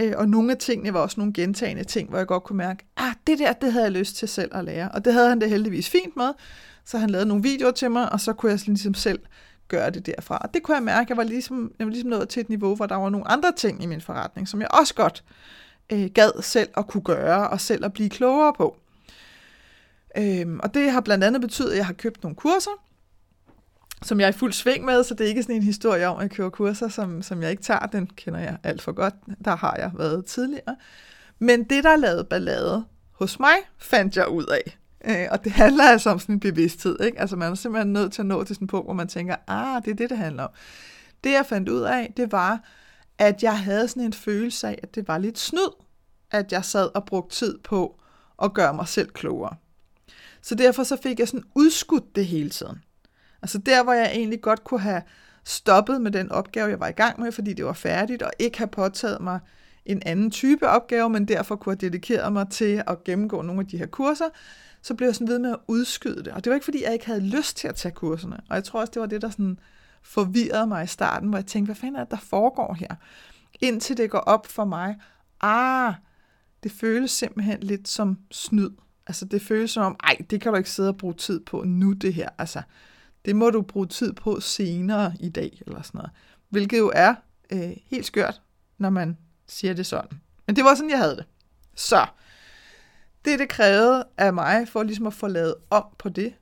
øh, 0.00 0.12
og 0.16 0.28
nogle 0.28 0.52
af 0.52 0.58
tingene 0.58 0.94
var 0.94 1.00
også 1.00 1.20
nogle 1.20 1.32
gentagende 1.32 1.84
ting, 1.84 2.08
hvor 2.08 2.18
jeg 2.18 2.26
godt 2.26 2.44
kunne 2.44 2.56
mærke, 2.56 2.86
ah, 2.96 3.12
det 3.26 3.38
der, 3.38 3.52
det 3.52 3.72
havde 3.72 3.84
jeg 3.84 3.92
lyst 3.92 4.16
til 4.16 4.28
selv 4.28 4.50
at 4.54 4.64
lære, 4.64 4.88
og 4.88 5.04
det 5.04 5.12
havde 5.12 5.28
han 5.28 5.40
det 5.40 5.50
heldigvis 5.50 5.90
fint 5.90 6.16
med, 6.16 6.32
så 6.84 6.98
han 6.98 7.10
lavede 7.10 7.28
nogle 7.28 7.42
videoer 7.42 7.72
til 7.72 7.90
mig, 7.90 8.12
og 8.12 8.20
så 8.20 8.32
kunne 8.32 8.52
jeg 8.52 8.60
ligesom 8.66 8.94
selv 8.94 9.18
gøre 9.68 9.90
det 9.90 10.06
derfra. 10.06 10.38
Og 10.38 10.54
det 10.54 10.62
kunne 10.62 10.74
jeg 10.74 10.82
mærke, 10.82 11.06
jeg 11.08 11.16
var 11.16 11.22
ligesom, 11.22 11.72
jeg 11.78 11.86
var 11.86 11.92
ligesom 11.92 12.10
nået 12.10 12.28
til 12.28 12.40
et 12.40 12.48
niveau, 12.48 12.74
hvor 12.74 12.86
der 12.86 12.96
var 12.96 13.10
nogle 13.10 13.28
andre 13.28 13.52
ting 13.56 13.82
i 13.82 13.86
min 13.86 14.00
forretning, 14.00 14.48
som 14.48 14.60
jeg 14.60 14.68
også 14.80 14.94
godt 14.94 15.24
øh, 15.92 16.10
gad 16.14 16.42
selv 16.42 16.68
at 16.76 16.86
kunne 16.86 17.02
gøre, 17.02 17.48
og 17.48 17.60
selv 17.60 17.84
at 17.84 17.92
blive 17.92 18.08
klogere 18.08 18.52
på. 18.52 18.76
Øhm, 20.16 20.60
og 20.62 20.74
det 20.74 20.92
har 20.92 21.00
blandt 21.00 21.24
andet 21.24 21.40
betydet, 21.40 21.70
at 21.70 21.76
jeg 21.76 21.86
har 21.86 21.92
købt 21.92 22.22
nogle 22.22 22.36
kurser, 22.36 22.70
som 24.02 24.20
jeg 24.20 24.26
er 24.26 24.30
i 24.30 24.32
fuld 24.32 24.52
sving 24.52 24.84
med, 24.84 25.04
så 25.04 25.14
det 25.14 25.24
er 25.24 25.28
ikke 25.28 25.42
sådan 25.42 25.56
en 25.56 25.62
historie 25.62 26.06
om, 26.06 26.16
at 26.16 26.22
jeg 26.22 26.30
køber 26.30 26.50
kurser, 26.50 26.88
som, 26.88 27.22
som 27.22 27.42
jeg 27.42 27.50
ikke 27.50 27.62
tager. 27.62 27.86
Den 27.86 28.06
kender 28.06 28.40
jeg 28.40 28.58
alt 28.62 28.82
for 28.82 28.92
godt. 28.92 29.14
Der 29.44 29.56
har 29.56 29.76
jeg 29.76 29.90
været 29.94 30.24
tidligere. 30.24 30.76
Men 31.38 31.64
det, 31.64 31.84
der 31.84 31.96
lavede 31.96 32.24
ballade 32.24 32.84
hos 33.12 33.38
mig, 33.40 33.54
fandt 33.78 34.16
jeg 34.16 34.28
ud 34.28 34.46
af. 34.46 34.78
Øh, 35.04 35.28
og 35.30 35.44
det 35.44 35.52
handler 35.52 35.84
altså 35.84 36.10
om 36.10 36.18
sådan 36.18 36.34
en 36.34 36.40
bevidsthed. 36.40 37.00
Ikke? 37.00 37.20
Altså 37.20 37.36
man 37.36 37.50
er 37.50 37.54
simpelthen 37.54 37.92
nødt 37.92 38.12
til 38.12 38.22
at 38.22 38.26
nå 38.26 38.44
til 38.44 38.56
sådan 38.56 38.64
en 38.64 38.68
punkt, 38.68 38.86
hvor 38.86 38.94
man 38.94 39.08
tænker, 39.08 39.36
ah, 39.48 39.82
det 39.84 39.90
er 39.90 39.94
det, 39.94 40.10
det 40.10 40.18
handler 40.18 40.42
om. 40.42 40.50
Det, 41.24 41.32
jeg 41.32 41.46
fandt 41.46 41.68
ud 41.68 41.80
af, 41.80 42.12
det 42.16 42.32
var, 42.32 42.60
at 43.18 43.42
jeg 43.42 43.58
havde 43.58 43.88
sådan 43.88 44.02
en 44.02 44.12
følelse 44.12 44.68
af, 44.68 44.78
at 44.82 44.94
det 44.94 45.08
var 45.08 45.18
lidt 45.18 45.38
snyd, 45.38 45.70
at 46.30 46.52
jeg 46.52 46.64
sad 46.64 46.90
og 46.94 47.04
brugte 47.04 47.36
tid 47.36 47.58
på 47.64 48.00
at 48.42 48.54
gøre 48.54 48.74
mig 48.74 48.88
selv 48.88 49.10
klogere. 49.10 49.56
Så 50.42 50.54
derfor 50.54 50.82
så 50.82 50.96
fik 51.02 51.18
jeg 51.18 51.28
sådan 51.28 51.44
udskudt 51.54 52.16
det 52.16 52.26
hele 52.26 52.50
tiden. 52.50 52.82
Altså 53.42 53.58
der, 53.58 53.82
hvor 53.82 53.92
jeg 53.92 54.10
egentlig 54.14 54.40
godt 54.40 54.64
kunne 54.64 54.80
have 54.80 55.02
stoppet 55.44 56.00
med 56.00 56.10
den 56.10 56.32
opgave, 56.32 56.68
jeg 56.68 56.80
var 56.80 56.88
i 56.88 56.92
gang 56.92 57.20
med, 57.20 57.32
fordi 57.32 57.52
det 57.52 57.64
var 57.64 57.72
færdigt, 57.72 58.22
og 58.22 58.30
ikke 58.38 58.58
have 58.58 58.68
påtaget 58.68 59.20
mig 59.20 59.40
en 59.86 60.02
anden 60.06 60.30
type 60.30 60.68
opgave, 60.68 61.10
men 61.10 61.28
derfor 61.28 61.56
kunne 61.56 61.72
have 61.72 61.88
dedikeret 61.90 62.32
mig 62.32 62.48
til 62.50 62.82
at 62.86 63.04
gennemgå 63.04 63.42
nogle 63.42 63.60
af 63.60 63.66
de 63.66 63.78
her 63.78 63.86
kurser, 63.86 64.28
så 64.82 64.94
blev 64.94 65.08
jeg 65.08 65.14
sådan 65.14 65.28
ved 65.28 65.38
med 65.38 65.50
at 65.50 65.58
udskyde 65.68 66.24
det. 66.24 66.28
Og 66.28 66.44
det 66.44 66.50
var 66.50 66.54
ikke, 66.54 66.64
fordi 66.64 66.82
jeg 66.84 66.92
ikke 66.92 67.06
havde 67.06 67.20
lyst 67.20 67.56
til 67.56 67.68
at 67.68 67.74
tage 67.74 67.92
kurserne. 67.92 68.40
Og 68.48 68.56
jeg 68.56 68.64
tror 68.64 68.80
også, 68.80 68.90
det 68.90 69.00
var 69.00 69.06
det, 69.06 69.22
der 69.22 69.30
sådan 69.30 69.58
forvirrede 70.02 70.66
mig 70.66 70.84
i 70.84 70.86
starten, 70.86 71.28
hvor 71.28 71.38
jeg 71.38 71.46
tænkte, 71.46 71.66
hvad 71.66 71.76
fanden 71.76 71.96
er 71.96 72.04
det, 72.04 72.10
der 72.10 72.16
foregår 72.16 72.74
her? 72.74 72.94
Indtil 73.60 73.96
det 73.96 74.10
går 74.10 74.18
op 74.18 74.46
for 74.46 74.64
mig, 74.64 74.96
ah, 75.40 75.94
det 76.62 76.72
føles 76.72 77.10
simpelthen 77.10 77.60
lidt 77.60 77.88
som 77.88 78.18
snyd. 78.30 78.70
Altså 79.10 79.24
det 79.24 79.42
føles 79.42 79.70
som 79.70 79.82
om, 79.82 79.96
ej, 80.04 80.16
det 80.30 80.40
kan 80.40 80.52
du 80.52 80.58
ikke 80.58 80.70
sidde 80.70 80.88
og 80.88 80.96
bruge 80.96 81.14
tid 81.14 81.40
på 81.40 81.64
nu 81.66 81.92
det 81.92 82.14
her. 82.14 82.28
Altså, 82.38 82.62
det 83.24 83.36
må 83.36 83.50
du 83.50 83.62
bruge 83.62 83.86
tid 83.86 84.12
på 84.12 84.40
senere 84.40 85.12
i 85.20 85.28
dag, 85.28 85.62
eller 85.66 85.82
sådan 85.82 85.98
noget. 85.98 86.10
Hvilket 86.48 86.78
jo 86.78 86.92
er 86.94 87.14
øh, 87.52 87.72
helt 87.84 88.06
skørt, 88.06 88.42
når 88.78 88.90
man 88.90 89.18
siger 89.46 89.74
det 89.74 89.86
sådan. 89.86 90.20
Men 90.46 90.56
det 90.56 90.64
var 90.64 90.74
sådan, 90.74 90.90
jeg 90.90 90.98
havde 90.98 91.16
det. 91.16 91.24
Så, 91.74 92.06
det 93.24 93.38
det 93.38 93.48
krævede 93.48 94.04
af 94.18 94.32
mig, 94.32 94.68
for 94.68 94.82
ligesom 94.82 95.06
at 95.06 95.14
få 95.14 95.26
lavet 95.26 95.54
om 95.70 95.84
på 95.98 96.08
det, 96.08 96.34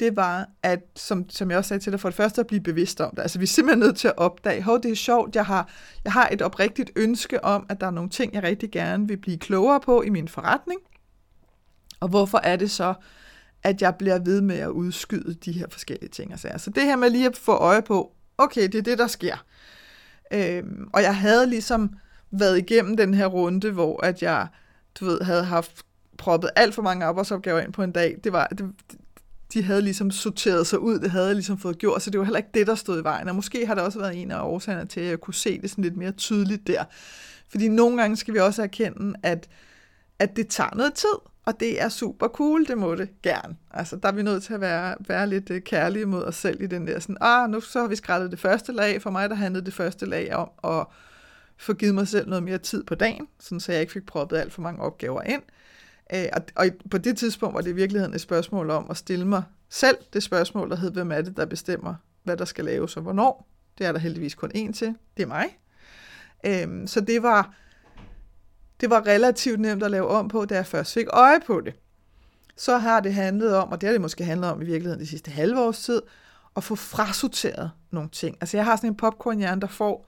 det 0.00 0.16
var, 0.16 0.48
at, 0.62 0.80
som, 0.96 1.30
som 1.30 1.50
jeg 1.50 1.58
også 1.58 1.68
sagde 1.68 1.82
til 1.82 1.92
dig, 1.92 2.00
for 2.00 2.08
det 2.08 2.16
første 2.16 2.40
at 2.40 2.46
blive 2.46 2.60
bevidst 2.60 3.00
om 3.00 3.10
det. 3.10 3.22
Altså 3.22 3.38
vi 3.38 3.42
er 3.42 3.46
simpelthen 3.46 3.78
nødt 3.78 3.96
til 3.96 4.08
at 4.08 4.18
opdage, 4.18 4.62
hov, 4.62 4.82
det 4.82 4.90
er 4.90 4.94
sjovt, 4.94 5.36
jeg 5.36 5.46
har, 5.46 5.70
jeg 6.04 6.12
har 6.12 6.28
et 6.32 6.42
oprigtigt 6.42 6.90
ønske 6.96 7.44
om, 7.44 7.66
at 7.68 7.80
der 7.80 7.86
er 7.86 7.90
nogle 7.90 8.10
ting, 8.10 8.34
jeg 8.34 8.42
rigtig 8.42 8.70
gerne 8.70 9.08
vil 9.08 9.16
blive 9.16 9.38
klogere 9.38 9.80
på 9.80 10.02
i 10.02 10.08
min 10.08 10.28
forretning. 10.28 10.80
Og 12.00 12.08
hvorfor 12.08 12.38
er 12.38 12.56
det 12.56 12.70
så, 12.70 12.94
at 13.62 13.82
jeg 13.82 13.94
bliver 13.94 14.18
ved 14.18 14.40
med 14.40 14.56
at 14.56 14.68
udskyde 14.68 15.34
de 15.34 15.52
her 15.52 15.66
forskellige 15.70 16.08
ting. 16.08 16.30
Altså, 16.30 16.48
så 16.56 16.70
det 16.70 16.82
her 16.82 16.96
med 16.96 17.10
lige 17.10 17.26
at 17.26 17.36
få 17.36 17.52
øje 17.52 17.82
på, 17.82 18.12
okay, 18.38 18.62
det 18.62 18.74
er 18.74 18.82
det, 18.82 18.98
der 18.98 19.06
sker. 19.06 19.44
Øhm, 20.32 20.88
og 20.92 21.02
jeg 21.02 21.16
havde 21.16 21.46
ligesom 21.46 21.90
været 22.30 22.58
igennem 22.58 22.96
den 22.96 23.14
her 23.14 23.26
runde, 23.26 23.70
hvor 23.70 24.04
at 24.04 24.22
jeg, 24.22 24.48
du 25.00 25.04
ved, 25.04 25.20
havde 25.20 25.44
haft 25.44 25.82
proppet 26.18 26.50
alt 26.56 26.74
for 26.74 26.82
mange 26.82 27.04
arbejdsopgaver 27.04 27.60
ind 27.60 27.72
på 27.72 27.82
en 27.82 27.92
dag. 27.92 28.18
Det 28.24 28.32
var, 28.32 28.46
det, 28.46 28.72
de 29.52 29.62
havde 29.62 29.82
ligesom 29.82 30.10
sorteret 30.10 30.66
sig 30.66 30.78
ud, 30.78 30.98
det 30.98 31.10
havde 31.10 31.26
jeg 31.26 31.34
ligesom 31.34 31.58
fået 31.58 31.78
gjort, 31.78 32.02
så 32.02 32.10
det 32.10 32.18
var 32.18 32.24
heller 32.24 32.38
ikke 32.38 32.50
det, 32.54 32.66
der 32.66 32.74
stod 32.74 33.00
i 33.00 33.04
vejen. 33.04 33.28
Og 33.28 33.34
måske 33.34 33.66
har 33.66 33.74
det 33.74 33.84
også 33.84 33.98
været 33.98 34.22
en 34.22 34.30
af 34.30 34.42
årsagerne 34.42 34.88
til, 34.88 35.00
at 35.00 35.06
jeg 35.06 35.20
kunne 35.20 35.34
se 35.34 35.60
det 35.60 35.70
sådan 35.70 35.84
lidt 35.84 35.96
mere 35.96 36.12
tydeligt 36.12 36.66
der. 36.66 36.84
Fordi 37.48 37.68
nogle 37.68 38.00
gange 38.00 38.16
skal 38.16 38.34
vi 38.34 38.38
også 38.38 38.62
erkende, 38.62 39.14
at, 39.22 39.48
at 40.18 40.36
det 40.36 40.48
tager 40.48 40.76
noget 40.76 40.94
tid, 40.94 41.29
og 41.50 41.60
det 41.60 41.82
er 41.82 41.88
super 41.88 42.28
cool, 42.28 42.66
det 42.66 42.78
må 42.78 42.94
det 42.94 43.22
gerne. 43.22 43.56
Altså, 43.70 43.96
der 43.96 44.08
er 44.08 44.12
vi 44.12 44.22
nødt 44.22 44.42
til 44.42 44.54
at 44.54 44.60
være, 44.60 44.94
være 45.08 45.26
lidt 45.26 45.50
øh, 45.50 45.60
kærlige 45.60 46.06
mod 46.06 46.24
os 46.24 46.36
selv 46.36 46.62
i 46.62 46.66
den 46.66 46.86
der 46.86 47.00
sådan, 47.00 47.16
ah, 47.20 47.50
nu 47.50 47.60
så 47.60 47.80
har 47.80 47.88
vi 47.88 47.96
skrællet 47.96 48.30
det 48.30 48.38
første 48.38 48.72
lag. 48.72 49.02
For 49.02 49.10
mig, 49.10 49.30
der 49.30 49.36
handlede 49.36 49.64
det 49.64 49.74
første 49.74 50.06
lag 50.06 50.34
om 50.34 50.50
at 50.64 50.86
få 51.56 51.72
givet 51.72 51.94
mig 51.94 52.08
selv 52.08 52.28
noget 52.28 52.42
mere 52.42 52.58
tid 52.58 52.84
på 52.84 52.94
dagen, 52.94 53.26
sådan 53.40 53.60
så 53.60 53.72
jeg 53.72 53.80
ikke 53.80 53.92
fik 53.92 54.06
proppet 54.06 54.36
alt 54.36 54.52
for 54.52 54.62
mange 54.62 54.82
opgaver 54.82 55.22
ind. 55.22 55.42
Øh, 56.14 56.24
og, 56.32 56.42
og 56.56 56.66
på 56.90 56.98
det 56.98 57.18
tidspunkt 57.18 57.54
var 57.54 57.60
det 57.60 57.70
i 57.70 57.74
virkeligheden 57.74 58.14
et 58.14 58.20
spørgsmål 58.20 58.70
om 58.70 58.86
at 58.90 58.96
stille 58.96 59.24
mig 59.24 59.42
selv 59.68 59.96
det 60.12 60.22
spørgsmål, 60.22 60.70
der 60.70 60.76
hed, 60.76 60.90
hvem 60.90 61.12
er 61.12 61.22
det, 61.22 61.36
der 61.36 61.46
bestemmer, 61.46 61.94
hvad 62.22 62.36
der 62.36 62.44
skal 62.44 62.64
laves 62.64 62.96
og 62.96 63.02
hvornår. 63.02 63.48
Det 63.78 63.86
er 63.86 63.92
der 63.92 63.98
heldigvis 63.98 64.34
kun 64.34 64.50
én 64.56 64.72
til. 64.72 64.94
Det 65.16 65.22
er 65.22 65.26
mig. 65.26 65.46
Øh, 66.46 66.88
så 66.88 67.00
det 67.00 67.22
var, 67.22 67.54
det 68.80 68.90
var 68.90 69.06
relativt 69.06 69.60
nemt 69.60 69.82
at 69.82 69.90
lave 69.90 70.08
om 70.08 70.28
på, 70.28 70.44
da 70.44 70.54
jeg 70.54 70.66
først 70.66 70.94
fik 70.94 71.06
øje 71.12 71.40
på 71.46 71.60
det. 71.60 71.74
Så 72.56 72.78
har 72.78 73.00
det 73.00 73.14
handlet 73.14 73.56
om, 73.56 73.72
og 73.72 73.80
det 73.80 73.86
har 73.86 73.92
det 73.92 74.00
måske 74.00 74.24
handlet 74.24 74.50
om 74.50 74.62
i 74.62 74.64
virkeligheden 74.64 75.00
de 75.00 75.06
sidste 75.06 75.30
halve 75.30 75.60
års 75.60 75.84
tid, 75.84 76.02
at 76.56 76.64
få 76.64 76.74
frasorteret 76.74 77.70
nogle 77.90 78.08
ting. 78.08 78.36
Altså 78.40 78.56
jeg 78.56 78.64
har 78.64 78.76
sådan 78.76 78.90
en 78.90 78.96
popcornhjerne, 78.96 79.60
der 79.60 79.66
får 79.66 80.06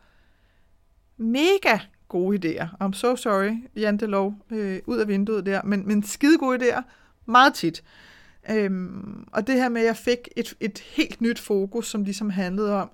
mega 1.17 1.79
gode 2.09 2.39
idéer. 2.39 2.67
I'm 2.83 2.93
so 2.93 3.17
sorry, 3.17 3.53
Jantelov, 3.77 4.35
øh, 4.51 4.81
ud 4.87 4.99
af 4.99 5.09
vinduet 5.09 5.47
der, 5.47 5.63
men, 5.63 5.89
men 5.89 6.03
skide 6.03 6.39
gode 6.39 6.59
idéer, 6.59 6.83
meget 7.27 7.55
tit. 7.55 7.83
Øhm, 8.51 9.29
og 9.33 9.47
det 9.47 9.55
her 9.55 9.69
med, 9.69 9.81
at 9.81 9.87
jeg 9.87 9.97
fik 9.97 10.29
et, 10.37 10.55
et 10.61 10.79
helt 10.79 11.21
nyt 11.21 11.39
fokus, 11.39 11.91
som 11.91 12.05
ligesom 12.05 12.31
handlede 12.31 12.83
om, 12.83 12.91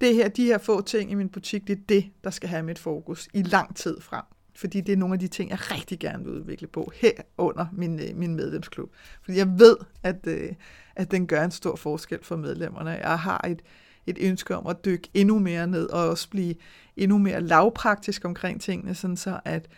det 0.00 0.14
her, 0.14 0.28
de 0.28 0.44
her 0.44 0.58
få 0.58 0.80
ting 0.80 1.10
i 1.10 1.14
min 1.14 1.28
butik, 1.28 1.66
det 1.66 1.78
er 1.78 1.82
det, 1.88 2.10
der 2.24 2.30
skal 2.30 2.48
have 2.48 2.62
mit 2.62 2.78
fokus 2.78 3.28
i 3.34 3.42
lang 3.42 3.76
tid 3.76 4.00
frem. 4.00 4.24
Fordi 4.60 4.80
det 4.80 4.92
er 4.92 4.96
nogle 4.96 5.14
af 5.14 5.18
de 5.18 5.28
ting, 5.28 5.50
jeg 5.50 5.58
rigtig 5.70 5.98
gerne 5.98 6.24
vil 6.24 6.32
udvikle 6.32 6.66
på 6.66 6.92
her 6.94 7.12
under 7.38 7.66
min, 7.72 8.00
øh, 8.00 8.16
min 8.16 8.34
medlemsklub. 8.34 8.90
Fordi 9.22 9.38
jeg 9.38 9.58
ved, 9.58 9.76
at, 10.02 10.26
øh, 10.26 10.52
at 10.96 11.10
den 11.10 11.26
gør 11.26 11.44
en 11.44 11.50
stor 11.50 11.76
forskel 11.76 12.18
for 12.22 12.36
medlemmerne. 12.36 12.90
Jeg 12.90 13.18
har 13.18 13.46
et, 13.48 13.62
et 14.06 14.18
ønske 14.20 14.56
om 14.56 14.66
at 14.66 14.84
dykke 14.84 15.08
endnu 15.14 15.38
mere 15.38 15.66
ned, 15.66 15.86
og 15.86 16.08
også 16.08 16.28
blive 16.28 16.54
endnu 16.96 17.18
mere 17.18 17.40
lavpraktisk 17.40 18.24
omkring 18.24 18.60
tingene, 18.60 18.94
sådan 18.94 19.16
så 19.16 19.40
at, 19.44 19.68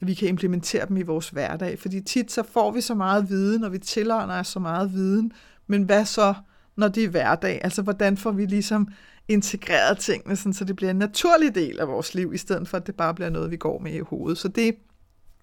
at 0.00 0.06
vi 0.06 0.14
kan 0.14 0.28
implementere 0.28 0.86
dem 0.88 0.96
i 0.96 1.02
vores 1.02 1.28
hverdag. 1.28 1.78
Fordi 1.78 2.00
tit 2.00 2.32
så 2.32 2.42
får 2.42 2.70
vi 2.70 2.80
så 2.80 2.94
meget 2.94 3.28
viden, 3.28 3.64
og 3.64 3.72
vi 3.72 3.78
tilegner 3.78 4.40
os 4.40 4.48
så 4.48 4.58
meget 4.58 4.92
viden, 4.92 5.32
men 5.66 5.82
hvad 5.82 6.04
så, 6.04 6.34
når 6.76 6.88
det 6.88 7.04
er 7.04 7.08
hverdag? 7.08 7.60
Altså, 7.64 7.82
hvordan 7.82 8.16
får 8.16 8.32
vi 8.32 8.46
ligesom 8.46 8.88
integreret 9.28 9.98
tingene, 9.98 10.36
sådan, 10.36 10.52
så 10.52 10.64
det 10.64 10.76
bliver 10.76 10.90
en 10.90 10.96
naturlig 10.96 11.54
del 11.54 11.80
af 11.80 11.88
vores 11.88 12.14
liv, 12.14 12.34
i 12.34 12.38
stedet 12.38 12.68
for 12.68 12.76
at 12.76 12.86
det 12.86 12.94
bare 12.94 13.14
bliver 13.14 13.30
noget, 13.30 13.50
vi 13.50 13.56
går 13.56 13.78
med 13.78 13.92
i 13.92 13.98
hovedet. 13.98 14.38
Så 14.38 14.48
det, 14.48 14.76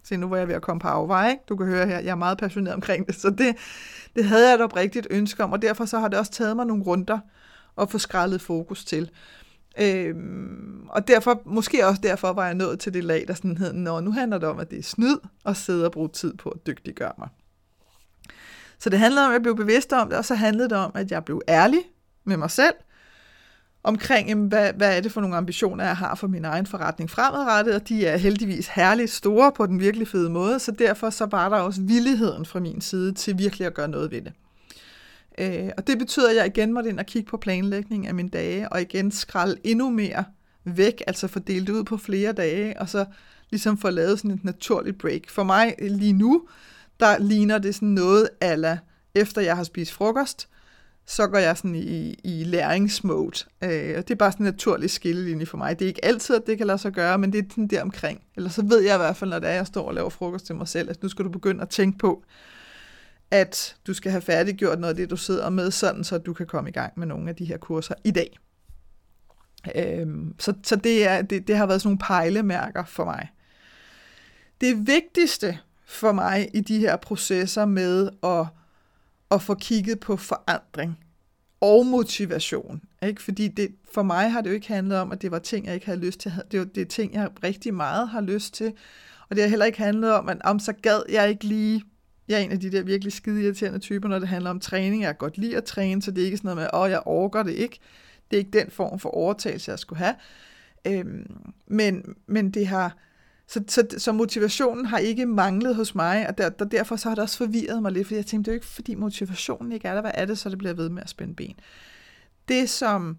se 0.04 0.18
nu 0.18 0.28
var 0.28 0.38
jeg 0.38 0.48
ved 0.48 0.56
at 0.56 0.62
komme 0.62 0.80
på 0.80 0.88
afvej, 0.88 1.30
ikke? 1.30 1.44
du 1.50 1.56
kan 1.56 1.68
høre 1.68 1.88
her, 1.88 2.00
jeg 2.00 2.12
er 2.12 2.16
meget 2.16 2.38
passioneret 2.38 2.76
omkring 2.76 3.08
det, 3.08 3.16
så 3.16 3.30
det, 3.30 3.56
det 4.16 4.26
havde 4.26 4.48
jeg 4.48 4.56
et 4.56 4.62
oprigtigt 4.62 5.08
ønske 5.10 5.44
om, 5.44 5.52
og 5.52 5.62
derfor 5.62 5.86
så 5.86 6.00
har 6.00 6.08
det 6.08 6.20
også 6.20 6.32
taget 6.32 6.56
mig 6.56 6.66
nogle 6.66 6.84
runder 6.84 7.20
at 7.78 7.92
få 7.92 7.98
skrællet 7.98 8.42
fokus 8.42 8.86
til. 8.86 9.10
Øhm, 9.82 10.88
og 10.90 11.08
derfor, 11.08 11.42
måske 11.46 11.88
også 11.88 12.02
derfor 12.02 12.34
var 12.34 12.46
jeg 12.46 12.56
nået 12.56 12.80
til 12.80 12.94
det 12.94 13.04
lag, 13.04 13.26
der 13.28 13.34
sådan 13.34 13.58
hed, 13.58 13.74
Nå, 13.74 14.00
nu 14.00 14.12
handler 14.12 14.38
det 14.38 14.50
om, 14.50 14.60
at 14.60 14.72
det 14.72 14.80
er 14.80 14.84
snyd 14.84 15.18
at 15.46 15.58
sidde 15.58 15.86
og 15.86 15.92
bruge 15.92 16.10
tid 16.10 16.34
på 16.34 16.50
at 16.50 16.68
dygtiggøre 16.68 17.12
mig. 17.18 17.28
Så 18.80 18.90
det 18.90 19.00
handlede 19.00 19.26
om, 19.26 19.32
at 19.32 19.34
jeg 19.34 19.42
blev 19.42 19.56
bevidst 19.56 19.94
om 19.94 20.10
det, 20.10 20.18
og 20.18 20.26
så 20.26 20.36
handlede 20.36 20.70
det 20.70 20.78
om, 20.78 20.92
at 20.96 21.12
jeg 21.12 21.26
blev 21.26 21.42
ærlig 21.48 21.80
med 22.24 22.38
mig 22.38 22.52
selv, 22.52 22.74
omkring, 23.84 24.30
jamen, 24.30 24.48
hvad, 24.48 24.74
hvad 24.74 24.98
er 24.98 25.02
det 25.02 25.12
for 25.12 25.22
nogle 25.22 25.36
ambitioner, 25.36 25.86
jeg 25.86 25.98
har 25.98 26.16
for 26.16 26.28
min 26.28 26.46
egen 26.46 26.66
forretning 26.66 27.10
fremadrettet, 27.10 27.76
og 27.76 27.90
de 27.90 28.06
er 28.06 28.18
heldigvis 28.18 28.68
herligt 28.68 29.12
store 29.12 29.52
på 29.52 29.66
den 29.66 29.80
virkelig 29.80 30.08
fede 30.08 30.30
måde, 30.30 30.60
så 30.60 30.72
derfor 30.72 31.10
så 31.10 31.26
var 31.26 31.50
der 31.50 31.58
også 31.58 31.82
villigheden 31.82 32.46
fra 32.46 32.60
min 32.60 32.82
side 32.82 33.12
til 33.12 33.38
virkelig 33.38 33.68
at 33.68 33.74
gøre 33.74 33.88
noget 33.88 34.12
ved 34.12 34.22
det. 34.22 34.34
Øh, 35.38 35.70
og 35.78 35.88
det 35.88 36.00
betyder, 36.00 36.30
at 36.30 36.36
jeg 36.36 36.46
igen 36.46 36.74
måtte 36.74 36.90
ind 36.90 37.00
og 37.00 37.06
kigge 37.06 37.30
på 37.30 37.38
planlægning 37.38 38.08
af 38.08 38.14
mine 38.14 38.30
dage, 38.30 38.70
og 38.70 38.82
igen 38.82 39.12
skralde 39.12 39.56
endnu 39.64 39.90
mere 39.90 40.24
væk, 40.64 41.02
altså 41.08 41.28
fordele 41.28 41.66
det 41.66 41.74
ud 41.74 41.84
på 41.84 41.98
flere 41.98 42.32
dage, 42.32 42.80
og 42.80 42.90
så 42.90 43.06
ligesom 43.50 43.78
få 43.78 43.90
lavet 43.90 44.20
sådan 44.20 44.32
et 44.32 44.44
naturligt 44.44 44.98
break. 44.98 45.30
For 45.30 45.44
mig 45.44 45.76
lige 45.80 46.14
nu, 46.14 46.48
der 47.00 47.18
ligner 47.18 47.58
det 47.58 47.76
sådan 47.76 47.88
noget 47.88 48.30
ala, 48.42 48.78
efter 49.16 49.42
jeg 49.42 49.56
har 49.56 49.64
spist 49.64 49.92
frokost, 49.92 50.48
så 51.06 51.28
går 51.28 51.38
jeg 51.38 51.58
sådan 51.58 51.76
i, 51.76 52.16
i 52.24 52.44
læringsmode. 52.44 53.46
Øh, 53.64 53.94
og 53.98 54.08
det 54.08 54.12
er 54.12 54.16
bare 54.16 54.32
sådan 54.32 54.46
en 54.46 54.52
naturlig 54.52 54.90
skillelinje 54.90 55.46
for 55.46 55.58
mig. 55.58 55.80
Det 55.80 55.86
er 55.86 55.90
ikke 55.90 56.06
altid, 56.06 56.36
at 56.36 56.48
det 56.48 56.58
kan 56.58 56.68
lade 56.68 56.78
sig 56.78 56.92
gøre, 56.92 57.18
men 57.18 57.34
det 57.34 57.40
er 57.40 57.50
sådan 57.50 57.68
der 57.68 57.82
omkring. 57.82 58.22
Eller 58.36 58.50
så 58.50 58.66
ved 58.66 58.80
jeg 58.80 58.96
i 58.96 58.98
hvert 58.98 59.16
fald, 59.16 59.30
når 59.30 59.40
det 59.40 59.50
er, 59.50 59.54
jeg 59.54 59.68
står 59.68 59.88
og 59.88 59.94
laver 59.94 60.10
frokost 60.10 60.46
til 60.46 60.56
mig 60.56 60.68
selv, 60.68 60.90
at 60.90 61.04
nu 61.04 61.10
skal 61.10 61.26
du 61.26 61.30
begynde 61.30 61.62
at 61.62 61.70
tænke 61.70 61.98
på, 61.98 62.24
at 63.32 63.76
du 63.88 63.94
skal 63.94 64.12
have 64.12 64.22
færdiggjort 64.22 64.80
noget 64.80 64.94
af 64.94 64.96
det, 64.96 65.10
du 65.10 65.18
sidder 65.18 65.50
med, 65.50 65.72
sådan 65.72 66.04
så 66.04 66.18
du 66.18 66.34
kan 66.34 66.46
komme 66.46 66.70
i 66.70 66.74
gang 66.74 66.94
med 66.96 67.08
nogle 67.08 67.30
af 67.30 67.36
de 67.36 67.46
her 67.46 67.58
kurser 67.58 67.96
i 68.04 68.12
dag. 68.12 68.40
Øhm, 69.76 70.36
så 70.40 70.54
så 70.64 70.76
det, 70.76 71.08
er, 71.08 71.22
det, 71.22 71.48
det 71.48 71.58
har 71.58 71.66
været 71.66 71.82
sådan 71.82 71.88
nogle 71.88 72.00
pejlemærker 72.00 72.86
for 72.86 73.06
mig. 73.06 73.30
Det 74.62 74.88
vigtigste 74.88 75.60
for 75.86 76.12
mig 76.12 76.50
i 76.54 76.62
de 76.62 76.80
her 76.80 76.96
processer 76.96 77.66
med 77.66 78.10
at 78.24 78.46
at 79.34 79.42
få 79.42 79.56
kigget 79.56 80.00
på 80.00 80.18
forandring 80.18 80.98
og 81.62 81.86
motivation. 81.86 82.82
Ikke? 83.04 83.22
Fordi 83.22 83.48
det, 83.48 83.76
for 83.94 84.04
mig 84.04 84.32
har 84.32 84.42
det 84.42 84.50
jo 84.50 84.56
ikke 84.56 84.68
handlet 84.68 84.98
om, 84.98 85.12
at 85.12 85.22
det 85.22 85.32
var 85.32 85.40
ting, 85.40 85.66
jeg 85.66 85.74
ikke 85.74 85.86
havde 85.86 86.00
lyst 86.00 86.20
til. 86.20 86.34
Det 86.52 86.60
var, 86.60 86.66
det 86.66 86.82
er 86.82 86.86
ting, 86.86 87.14
jeg 87.14 87.30
rigtig 87.44 87.74
meget 87.74 88.10
har 88.10 88.22
lyst 88.22 88.54
til. 88.54 88.74
Og 89.30 89.36
det 89.36 89.44
har 89.44 89.50
heller 89.50 89.66
ikke 89.66 89.78
handlet 89.78 90.14
om, 90.14 90.30
at 90.30 90.38
om 90.44 90.60
så 90.60 90.74
gad 90.74 91.04
jeg 91.10 91.30
ikke 91.30 91.44
lige 91.44 91.84
Jeg 92.28 92.40
er 92.40 92.44
en 92.44 92.52
af 92.52 92.60
de 92.60 92.72
der 92.72 92.84
virkelig 92.84 93.14
skide 93.14 93.44
irriterende 93.44 93.80
typer, 93.80 94.10
når 94.10 94.20
det 94.20 94.28
handler 94.28 94.50
om 94.50 94.60
træning. 94.60 95.02
Jeg 95.02 95.10
kan 95.10 95.18
godt 95.18 95.38
lide 95.38 95.58
at 95.58 95.64
træne, 95.64 96.02
så 96.02 96.12
det 96.12 96.22
er 96.22 96.26
ikke 96.26 96.38
sådan 96.38 96.56
noget 96.56 96.70
med, 96.74 96.82
åh, 96.82 96.90
jeg 96.90 97.02
overgår 97.06 97.44
det 97.44 97.54
ikke. 97.54 97.80
Det 98.32 98.38
er 98.38 98.40
ikke 98.40 98.60
den 98.60 98.72
form 98.72 99.00
for 99.00 99.10
overtagelse, 99.10 99.72
jeg 99.72 99.80
skulle 99.80 100.00
have. 100.00 100.16
Øhm, 100.88 101.44
men, 101.68 102.16
men 102.28 102.52
det 102.52 102.68
har, 102.68 102.98
så, 103.48 103.64
så, 103.68 103.88
så 103.98 104.12
motivationen 104.12 104.86
har 104.86 104.98
ikke 104.98 105.26
manglet 105.26 105.76
hos 105.76 105.96
mig, 105.96 106.28
og 106.30 106.38
der, 106.38 106.50
der, 106.50 106.66
derfor 106.66 106.96
så 106.96 107.10
har 107.10 107.16
det 107.16 107.22
også 107.22 107.38
forvirret 107.38 107.82
mig 107.82 107.92
lidt, 107.92 108.08
fordi 108.08 108.16
jeg 108.16 108.26
tænkte, 108.26 108.52
det 108.52 108.52
er 108.52 108.56
jo 108.56 108.58
ikke 108.58 108.68
fordi 108.68 108.96
motivationen 108.96 109.72
ikke 109.72 109.88
er 109.88 109.94
der, 109.94 110.02
hvad 110.02 110.12
er 110.14 110.26
det, 110.26 110.38
så 110.38 110.50
det 110.50 110.58
bliver 110.58 110.74
ved 110.74 110.90
med 110.90 111.02
at 111.04 111.10
spænde 111.10 111.36
ben. 111.36 111.56
Det 112.48 112.70
som 112.70 113.18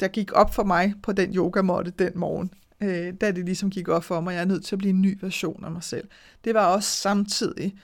der 0.00 0.08
gik 0.08 0.32
op 0.32 0.54
for 0.54 0.64
mig 0.64 0.94
på 1.02 1.12
den 1.12 1.34
yogamåtte 1.34 1.90
den 1.90 2.12
morgen, 2.14 2.50
øh, 2.80 3.14
da 3.20 3.30
det 3.30 3.44
ligesom 3.44 3.70
gik 3.70 3.88
op 3.88 4.04
for 4.04 4.20
mig, 4.20 4.32
jeg 4.32 4.40
er 4.40 4.44
nødt 4.44 4.64
til 4.64 4.74
at 4.74 4.78
blive 4.78 4.90
en 4.90 5.02
ny 5.02 5.18
version 5.20 5.64
af 5.64 5.70
mig 5.70 5.82
selv. 5.82 6.08
Det 6.44 6.54
var 6.54 6.66
også 6.66 6.90
samtidig, 6.90 7.78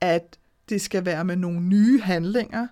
at 0.00 0.38
det 0.68 0.80
skal 0.80 1.04
være 1.04 1.24
med 1.24 1.36
nogle 1.36 1.60
nye 1.60 2.00
handlinger, 2.00 2.66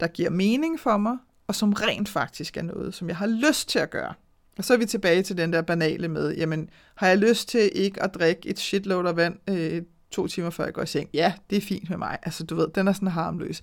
der 0.00 0.06
giver 0.06 0.30
mening 0.30 0.80
for 0.80 0.96
mig, 0.96 1.16
og 1.46 1.54
som 1.54 1.72
rent 1.72 2.08
faktisk 2.08 2.56
er 2.56 2.62
noget, 2.62 2.94
som 2.94 3.08
jeg 3.08 3.16
har 3.16 3.26
lyst 3.26 3.68
til 3.68 3.78
at 3.78 3.90
gøre. 3.90 4.14
Og 4.58 4.64
så 4.64 4.74
er 4.74 4.78
vi 4.78 4.86
tilbage 4.86 5.22
til 5.22 5.36
den 5.36 5.52
der 5.52 5.62
banale 5.62 6.08
med, 6.08 6.36
jamen, 6.36 6.70
har 6.94 7.08
jeg 7.08 7.18
lyst 7.18 7.48
til 7.48 7.70
ikke 7.74 8.02
at 8.02 8.14
drikke 8.14 8.48
et 8.48 8.58
shitload 8.58 9.06
af 9.06 9.16
vand 9.16 9.50
øh, 9.50 9.82
to 10.10 10.26
timer 10.26 10.50
før 10.50 10.64
jeg 10.64 10.72
går 10.72 10.82
i 10.82 10.86
seng? 10.86 11.10
Ja, 11.14 11.32
det 11.50 11.58
er 11.58 11.62
fint 11.62 11.90
med 11.90 11.98
mig. 11.98 12.18
Altså, 12.22 12.44
du 12.44 12.54
ved, 12.54 12.68
den 12.74 12.88
er 12.88 12.92
sådan 12.92 13.08
harmløs. 13.08 13.62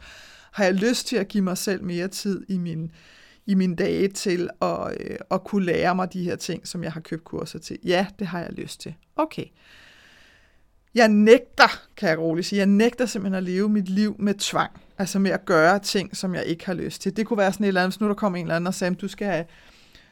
Har 0.52 0.63
jeg 0.63 0.73
lyst 0.73 1.08
til 1.08 1.15
at 1.17 1.28
give 1.28 1.43
mig 1.43 1.58
selv 1.58 1.84
mere 1.84 2.08
tid 2.08 2.45
i 2.50 2.58
min, 2.58 2.91
i 3.45 3.54
mine 3.54 3.76
dage 3.76 4.08
til 4.08 4.50
at, 4.62 4.97
øh, 5.00 5.17
at 5.32 5.43
kunne 5.43 5.65
lære 5.65 5.95
mig 5.95 6.13
de 6.13 6.23
her 6.23 6.36
ting, 6.36 6.67
som 6.67 6.84
jeg 6.84 6.91
har 6.91 7.02
købt 7.02 7.23
kurser 7.23 7.60
til? 7.60 7.78
Ja, 7.86 8.08
det 8.19 8.28
har 8.28 8.39
jeg 8.39 8.54
lyst 8.54 8.82
til. 8.82 8.93
Okay. 9.15 9.45
Jeg 10.95 11.08
nægter, 11.08 11.82
kan 11.97 12.10
jeg 12.10 12.19
roligt 12.19 12.47
sige, 12.47 12.60
jeg 12.60 12.65
nægter 12.65 13.06
simpelthen 13.06 13.38
at 13.38 13.43
leve 13.43 13.69
mit 13.69 13.89
liv 13.89 14.15
med 14.19 14.34
tvang. 14.34 14.71
Altså 14.97 15.19
med 15.19 15.32
at 15.32 15.45
gøre 15.45 15.80
ting, 15.80 16.17
som 16.17 16.36
jeg 16.36 16.45
ikke 16.45 16.65
har 16.65 16.73
lyst 16.73 17.02
til. 17.02 17.17
Det 17.17 17.26
kunne 17.26 17.38
være 17.38 17.54
sådan 17.54 17.63
et 17.63 17.67
eller 17.67 17.82
andet, 17.82 17.93
hvis 17.93 18.02
nu 18.02 18.08
der 18.08 18.13
kommer 18.13 18.39
en 18.39 18.45
eller 18.45 18.56
anden 18.56 18.67
og 18.67 18.73
sagde, 18.73 18.95
du 18.95 19.08
skal 19.08 19.28
have 19.28 19.45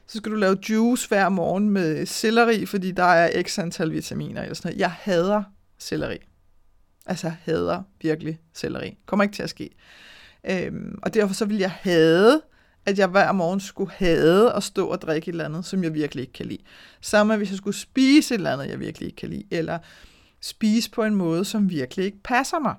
så 0.08 0.18
skal 0.18 0.32
du 0.32 0.38
lave 0.38 0.58
juice 0.70 1.08
hver 1.08 1.30
morgen 1.30 1.70
med 1.70 2.06
selleri, 2.06 2.66
fordi 2.66 2.92
der 2.92 3.04
er 3.04 3.44
x 3.44 3.60
antal 3.60 3.92
vitaminer 3.92 4.42
eller 4.42 4.56
sådan 4.56 4.70
noget. 4.70 4.80
Jeg 4.80 4.92
hader 4.92 5.44
selleri. 5.78 6.18
Altså 7.06 7.32
hader 7.44 7.84
virkelig 8.02 8.40
selleri. 8.54 8.98
Kommer 9.06 9.24
ikke 9.24 9.36
til 9.36 9.44
at 9.44 9.50
ske. 9.50 9.70
Øhm, 10.50 11.00
og 11.02 11.14
derfor 11.14 11.34
så 11.34 11.46
vil 11.46 11.58
jeg 11.58 11.72
have, 11.72 12.42
at 12.86 13.00
jeg 13.00 13.08
hver 13.08 13.32
morgen 13.32 13.60
skulle 13.60 13.92
have 13.92 14.54
at 14.54 14.64
stå 14.64 14.88
og 14.88 15.02
drikke 15.02 15.30
et 15.30 15.34
eller 15.34 15.46
andet, 15.46 15.66
som 15.66 15.84
jeg 15.84 15.94
virkelig 15.94 16.22
ikke 16.22 16.34
kan 16.34 16.46
lide. 16.46 16.62
Samme 17.02 17.38
hvis 17.38 17.50
jeg 17.50 17.58
skulle 17.58 17.78
spise 17.78 18.34
et 18.34 18.38
eller 18.38 18.54
andet, 18.54 18.70
jeg 18.70 18.80
virkelig 18.80 19.06
ikke 19.06 19.16
kan 19.16 19.30
lide, 19.30 19.44
eller 19.52 19.80
spise 20.42 20.92
på 20.92 21.04
en 21.04 21.16
måde, 21.16 21.46
som 21.46 21.70
virkelig 21.70 22.06
ikke 22.06 22.24
passer 22.24 22.60
mig. 22.60 22.76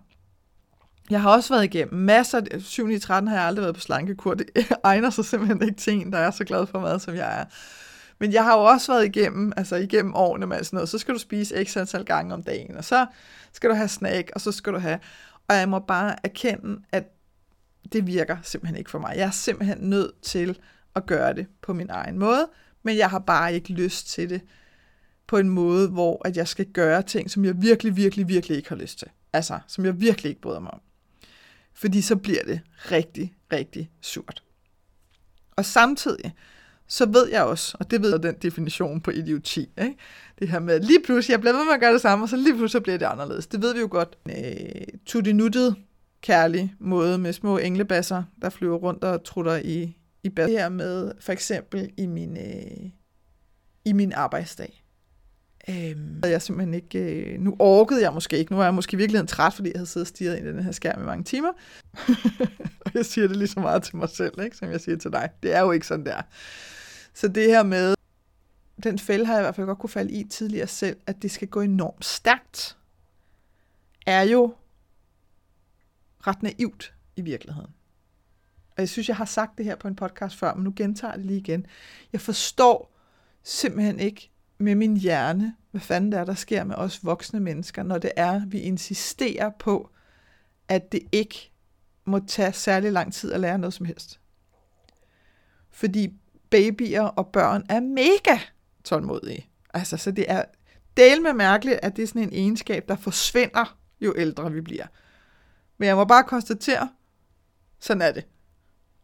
Jeg 1.10 1.22
har 1.22 1.30
også 1.30 1.54
været 1.54 1.64
igennem 1.64 2.00
masser, 2.00 2.40
øh, 2.50 2.60
7 2.60 2.88
i 2.88 2.98
13 2.98 3.28
har 3.28 3.36
jeg 3.36 3.44
aldrig 3.44 3.62
været 3.62 3.74
på 3.74 3.80
slankekur, 3.80 4.34
det 4.34 4.46
egner 4.84 5.10
sig 5.10 5.24
simpelthen 5.24 5.62
ikke 5.62 5.80
til 5.80 5.92
en, 5.92 6.12
der 6.12 6.18
er 6.18 6.30
så 6.30 6.44
glad 6.44 6.66
for 6.66 6.80
mad, 6.80 7.00
som 7.00 7.14
jeg 7.14 7.40
er. 7.40 7.44
Men 8.18 8.32
jeg 8.32 8.44
har 8.44 8.58
jo 8.58 8.64
også 8.64 8.92
været 8.92 9.04
igennem, 9.04 9.52
altså 9.56 9.76
igennem 9.76 10.14
årene 10.14 10.46
med 10.46 10.64
sådan 10.64 10.76
noget, 10.76 10.88
så 10.88 10.98
skal 10.98 11.14
du 11.14 11.18
spise 11.18 11.64
x 11.64 11.76
antal 11.76 12.04
gange 12.04 12.34
om 12.34 12.42
dagen, 12.42 12.76
og 12.76 12.84
så 12.84 13.06
skal 13.52 13.70
du 13.70 13.74
have 13.74 13.88
snack, 13.88 14.30
og 14.34 14.40
så 14.40 14.52
skal 14.52 14.72
du 14.72 14.78
have, 14.78 14.98
og 15.48 15.56
jeg 15.56 15.68
må 15.68 15.78
bare 15.78 16.16
erkende, 16.24 16.82
at 16.92 17.04
det 17.92 18.06
virker 18.06 18.36
simpelthen 18.42 18.78
ikke 18.78 18.90
for 18.90 18.98
mig. 18.98 19.12
Jeg 19.16 19.26
er 19.26 19.30
simpelthen 19.30 19.78
nødt 19.80 20.22
til 20.22 20.58
at 20.96 21.06
gøre 21.06 21.34
det 21.34 21.46
på 21.62 21.72
min 21.72 21.90
egen 21.90 22.18
måde, 22.18 22.48
men 22.82 22.96
jeg 22.96 23.10
har 23.10 23.18
bare 23.18 23.54
ikke 23.54 23.72
lyst 23.72 24.08
til 24.08 24.30
det 24.30 24.40
på 25.26 25.36
en 25.36 25.48
måde, 25.48 25.88
hvor 25.88 26.28
at 26.28 26.36
jeg 26.36 26.48
skal 26.48 26.66
gøre 26.66 27.02
ting, 27.02 27.30
som 27.30 27.44
jeg 27.44 27.62
virkelig, 27.62 27.96
virkelig, 27.96 28.28
virkelig 28.28 28.56
ikke 28.56 28.68
har 28.68 28.76
lyst 28.76 28.98
til. 28.98 29.08
Altså, 29.32 29.58
som 29.66 29.84
jeg 29.84 30.00
virkelig 30.00 30.30
ikke 30.30 30.40
bryder 30.40 30.60
mig 30.60 30.70
om 30.70 30.80
fordi 31.76 32.02
så 32.02 32.16
bliver 32.16 32.44
det 32.44 32.60
rigtig, 32.76 33.34
rigtig 33.52 33.90
surt. 34.00 34.42
Og 35.56 35.64
samtidig, 35.64 36.34
så 36.86 37.06
ved 37.06 37.28
jeg 37.28 37.42
også, 37.42 37.76
og 37.80 37.90
det 37.90 38.02
ved 38.02 38.10
jeg 38.10 38.22
den 38.22 38.34
definition 38.42 39.00
på 39.00 39.10
idioti, 39.10 39.60
ikke? 39.60 39.96
det 40.38 40.48
her 40.48 40.58
med, 40.58 40.74
at 40.74 40.84
lige 40.84 41.02
pludselig, 41.04 41.32
jeg 41.32 41.40
bliver 41.40 41.56
ved 41.56 41.64
med 41.64 41.74
at 41.74 41.80
gøre 41.80 41.92
det 41.92 42.00
samme, 42.00 42.24
og 42.24 42.28
så 42.28 42.36
lige 42.36 42.52
pludselig 42.52 42.70
så 42.70 42.80
bliver 42.80 42.98
det 42.98 43.06
anderledes. 43.06 43.46
Det 43.46 43.62
ved 43.62 43.74
vi 43.74 43.80
jo 43.80 43.88
godt. 43.90 44.18
Øh, 44.28 44.86
tudinuttet 45.06 45.76
kærlig 46.20 46.74
måde 46.78 47.18
med 47.18 47.32
små 47.32 47.58
englebasser, 47.58 48.22
der 48.42 48.50
flyver 48.50 48.76
rundt 48.76 49.04
og 49.04 49.24
trutter 49.24 49.56
i, 49.56 49.96
i 50.22 50.28
bas. 50.28 50.46
Det 50.46 50.58
her 50.58 50.68
med, 50.68 51.12
for 51.20 51.32
eksempel 51.32 51.90
i 51.96 52.06
min, 52.06 52.36
øh, 52.36 52.90
i 53.84 53.92
min 53.92 54.12
arbejdsdag. 54.12 54.82
Øhm, 55.70 56.20
jeg 56.24 56.42
simpelthen 56.42 56.74
ikke, 56.74 56.98
øh, 56.98 57.40
nu 57.40 57.57
orkede 57.59 58.02
jeg 58.02 58.12
måske 58.12 58.38
ikke, 58.38 58.52
nu 58.52 58.61
er 58.61 58.64
jeg 58.64 58.74
måske 58.74 58.96
virkelig 58.96 59.29
træt, 59.29 59.55
fordi 59.55 59.68
jeg 59.68 59.79
havde 59.79 59.87
siddet 59.87 60.05
og 60.05 60.09
stirret 60.09 60.37
ind 60.37 60.46
i 60.46 60.50
den 60.50 60.62
her 60.62 60.72
skærm 60.72 61.02
i 61.02 61.05
mange 61.05 61.24
timer. 61.24 61.52
og 62.85 62.90
jeg 62.94 63.07
siger 63.07 63.29
det 63.29 63.37
lige 63.37 63.48
så 63.48 63.61
meget 63.61 63.83
til 63.83 63.96
mig 63.96 64.09
selv, 64.09 64.40
ikke, 64.40 64.57
som 64.57 64.70
jeg 64.70 64.81
siger 64.81 64.96
til 64.96 65.12
dig. 65.12 65.31
Det 65.42 65.55
er 65.55 65.61
jo 65.61 65.70
ikke 65.70 65.87
sådan 65.87 66.07
der. 66.07 66.22
Så 67.14 67.29
det 67.29 67.46
her 67.46 67.62
med, 67.62 67.94
den 68.83 68.98
fælde 68.98 69.26
har 69.26 69.35
jeg 69.35 69.42
i 69.42 69.44
hvert 69.44 69.55
fald 69.55 69.66
godt 69.66 69.79
kunne 69.79 69.90
falde 69.90 70.12
i 70.12 70.24
tidligere 70.24 70.66
selv, 70.66 70.96
at 71.07 71.22
det 71.22 71.31
skal 71.31 71.48
gå 71.48 71.61
enormt 71.61 72.05
stærkt, 72.05 72.76
er 74.07 74.22
jo 74.22 74.55
ret 76.26 76.42
naivt 76.42 76.94
i 77.16 77.20
virkeligheden. 77.20 77.70
Og 78.70 78.83
jeg 78.83 78.88
synes, 78.88 79.09
jeg 79.09 79.16
har 79.16 79.24
sagt 79.24 79.59
det 79.59 79.64
her 79.64 79.76
på 79.76 79.88
en 79.88 79.96
podcast 79.96 80.37
før, 80.37 80.55
men 80.55 80.64
nu 80.64 80.72
gentager 80.76 81.12
jeg 81.12 81.18
det 81.18 81.26
lige 81.26 81.38
igen. 81.38 81.66
Jeg 82.12 82.20
forstår 82.20 82.96
simpelthen 83.42 84.00
ikke, 84.00 84.31
med 84.58 84.74
min 84.74 84.96
hjerne, 84.96 85.54
hvad 85.70 85.80
fanden 85.80 86.12
det 86.12 86.20
er, 86.20 86.24
der 86.24 86.34
sker 86.34 86.64
med 86.64 86.76
os 86.76 87.04
voksne 87.04 87.40
mennesker, 87.40 87.82
når 87.82 87.98
det 87.98 88.12
er, 88.16 88.46
vi 88.46 88.60
insisterer 88.60 89.50
på, 89.58 89.90
at 90.68 90.92
det 90.92 91.00
ikke 91.12 91.52
må 92.04 92.20
tage 92.26 92.52
særlig 92.52 92.92
lang 92.92 93.12
tid 93.12 93.32
at 93.32 93.40
lære 93.40 93.58
noget 93.58 93.74
som 93.74 93.86
helst. 93.86 94.20
Fordi 95.70 96.14
babyer 96.50 97.02
og 97.02 97.26
børn 97.26 97.64
er 97.68 97.80
mega 97.80 98.38
tålmodige. 98.84 99.46
Altså, 99.74 99.96
så 99.96 100.10
det 100.10 100.30
er 100.30 100.44
del 100.96 101.22
med 101.22 101.32
mærkeligt, 101.32 101.78
at 101.82 101.96
det 101.96 102.02
er 102.02 102.06
sådan 102.06 102.22
en 102.22 102.32
egenskab, 102.32 102.88
der 102.88 102.96
forsvinder, 102.96 103.78
jo 104.00 104.14
ældre 104.16 104.52
vi 104.52 104.60
bliver. 104.60 104.86
Men 105.78 105.88
jeg 105.88 105.96
må 105.96 106.04
bare 106.04 106.24
konstatere, 106.24 106.88
sådan 107.80 108.02
er 108.02 108.12
det. 108.12 108.26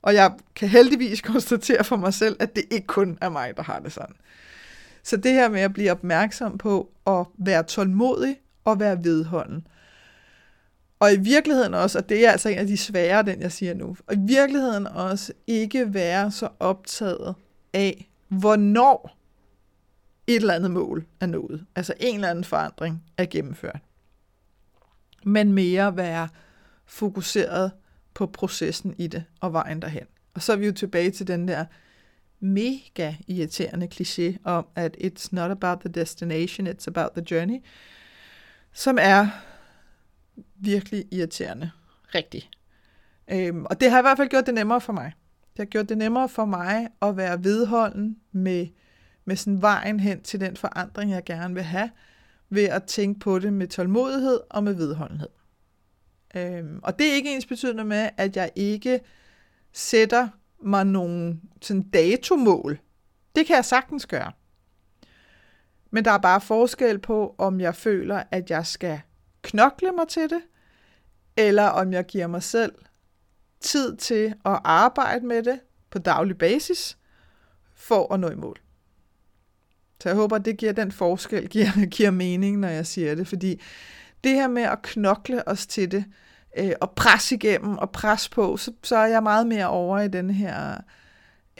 Og 0.03 0.15
jeg 0.15 0.37
kan 0.55 0.69
heldigvis 0.69 1.21
konstatere 1.21 1.85
for 1.85 1.97
mig 1.97 2.15
selv, 2.15 2.37
at 2.41 2.57
det 2.57 2.65
ikke 2.71 2.87
kun 2.87 3.19
er 3.21 3.29
mig, 3.29 3.57
der 3.57 3.63
har 3.63 3.79
det 3.79 3.93
sådan. 3.93 4.17
Så 5.03 5.17
det 5.17 5.33
her 5.33 5.49
med 5.49 5.61
at 5.61 5.73
blive 5.73 5.91
opmærksom 5.91 6.59
på 6.59 6.93
at 7.07 7.27
være 7.39 7.63
tålmodig 7.63 8.37
og 8.65 8.81
være 8.81 9.05
vedholden. 9.05 9.67
Og 11.01 11.13
i 11.13 11.17
virkeligheden 11.17 11.75
også, 11.75 11.99
og 11.99 12.09
det 12.09 12.27
er 12.27 12.31
altså 12.31 12.49
en 12.49 12.59
af 12.59 12.67
de 12.67 12.77
svære, 12.77 13.23
den 13.23 13.41
jeg 13.41 13.53
siger 13.53 13.75
nu, 13.75 13.97
og 14.07 14.15
i 14.15 14.19
virkeligheden 14.21 14.87
også 14.87 15.33
ikke 15.47 15.95
være 15.95 16.31
så 16.31 16.49
optaget 16.61 17.35
af, 17.73 18.11
hvornår 18.29 19.17
et 20.27 20.37
eller 20.37 20.55
andet 20.55 20.71
mål 20.71 21.07
er 21.21 21.27
nået. 21.27 21.67
Altså 21.77 21.95
en 22.01 22.15
eller 22.15 22.29
anden 22.29 22.45
forandring 22.45 23.03
er 23.17 23.25
gennemført. 23.25 23.81
Men 25.25 25.53
mere 25.53 25.97
være 25.97 26.29
fokuseret 26.87 27.73
på 28.15 28.27
processen 28.27 28.95
i 28.99 29.07
det 29.07 29.25
og 29.41 29.53
vejen 29.53 29.83
derhen. 29.83 30.07
Og 30.35 30.43
så 30.43 30.53
er 30.53 30.57
vi 30.57 30.67
jo 30.67 30.73
tilbage 30.73 31.11
til 31.11 31.27
den 31.27 31.49
der 31.49 31.65
mega 32.43 33.15
irriterende 33.29 33.89
kliché 33.95 34.37
om, 34.45 34.67
at 34.77 34.97
it's 35.01 35.29
not 35.33 35.51
about 35.51 35.81
the 35.81 35.89
destination, 35.89 36.67
it's 36.67 36.85
about 36.87 37.11
the 37.13 37.25
journey, 37.31 37.59
som 38.73 38.99
er 39.01 39.29
virkelig 40.57 41.05
irriterende. 41.11 41.71
Rigtig. 42.15 42.51
Øhm, 43.31 43.65
og 43.65 43.81
det 43.81 43.91
har 43.91 43.99
i 43.99 44.03
hvert 44.03 44.17
fald 44.17 44.29
gjort 44.29 44.47
det 44.47 44.55
nemmere 44.55 44.81
for 44.81 44.93
mig. 44.93 45.13
Det 45.53 45.59
har 45.59 45.65
gjort 45.65 45.89
det 45.89 45.99
nemmere 45.99 46.29
for 46.29 46.45
mig 46.45 46.89
at 47.03 47.17
være 47.17 47.45
vedholden 47.45 48.17
med, 48.33 48.67
med 49.25 49.37
sådan 49.37 49.63
vejen 49.63 50.01
hen 50.01 50.23
til 50.23 50.41
den 50.41 50.57
forandring, 50.57 51.11
jeg 51.11 51.25
gerne 51.25 51.55
vil 51.55 51.63
have, 51.63 51.91
ved 52.51 52.65
at 52.65 52.85
tænke 52.85 53.21
på 53.21 53.39
det 53.39 53.53
med 53.53 53.69
tålmodighed 53.69 54.41
og 54.51 54.65
med 54.65 54.75
vedholdenhed. 54.75 55.29
Øhm, 56.37 56.81
og 56.83 56.99
det 56.99 57.11
er 57.11 57.15
ikke 57.15 57.35
ens 57.35 57.47
betydende 57.47 57.85
med, 57.85 58.11
at 58.17 58.37
jeg 58.37 58.51
ikke 58.57 59.01
sætter 59.73 60.29
mig 60.63 60.87
nogle 60.87 61.41
sådan 61.63 61.83
datomål. 61.83 62.81
Det 63.37 63.47
kan 63.47 63.57
jeg 63.57 63.65
sagtens 63.65 64.07
gøre. 64.07 64.33
Men 65.91 66.05
der 66.05 66.11
er 66.11 66.19
bare 66.19 66.41
forskel 66.41 66.99
på, 66.99 67.35
om 67.39 67.61
jeg 67.61 67.75
føler, 67.75 68.23
at 68.31 68.51
jeg 68.51 68.67
skal 68.67 69.01
knokle 69.43 69.93
mig 69.93 70.09
til 70.09 70.31
det, 70.31 70.43
eller 71.37 71.67
om 71.67 71.93
jeg 71.93 72.07
giver 72.07 72.27
mig 72.27 72.43
selv 72.43 72.73
tid 73.61 73.97
til 73.97 74.35
at 74.45 74.61
arbejde 74.65 75.27
med 75.27 75.43
det 75.43 75.61
på 75.91 75.99
daglig 75.99 76.39
basis, 76.39 76.99
for 77.75 78.15
at 78.15 78.21
nå 78.21 78.31
i 78.31 78.35
mål. 78.35 78.61
Så 80.03 80.09
jeg 80.09 80.17
håber, 80.17 80.37
at 80.37 80.45
det 80.45 80.57
giver 80.57 80.73
den 80.73 80.93
forskel, 80.93 81.49
giver, 81.49 81.87
giver 81.97 82.11
mening, 82.11 82.59
når 82.59 82.69
jeg 82.69 82.87
siger 82.87 83.15
det, 83.15 83.29
fordi 83.29 83.61
det 84.25 84.33
her 84.33 84.49
med 84.49 84.63
at 84.63 84.83
knokle 84.83 85.49
os 85.49 85.67
til 85.67 85.91
det, 85.91 86.05
øh, 86.59 86.73
og 86.81 86.91
pres 86.91 87.33
igennem 87.33 87.79
og 87.79 87.91
pres 87.91 88.29
på, 88.29 88.57
så, 88.57 88.73
så 88.83 88.97
er 88.97 89.07
jeg 89.07 89.23
meget 89.23 89.47
mere 89.47 89.67
over 89.67 90.01
i 90.01 90.09
den 90.09 90.31
her 90.31 90.77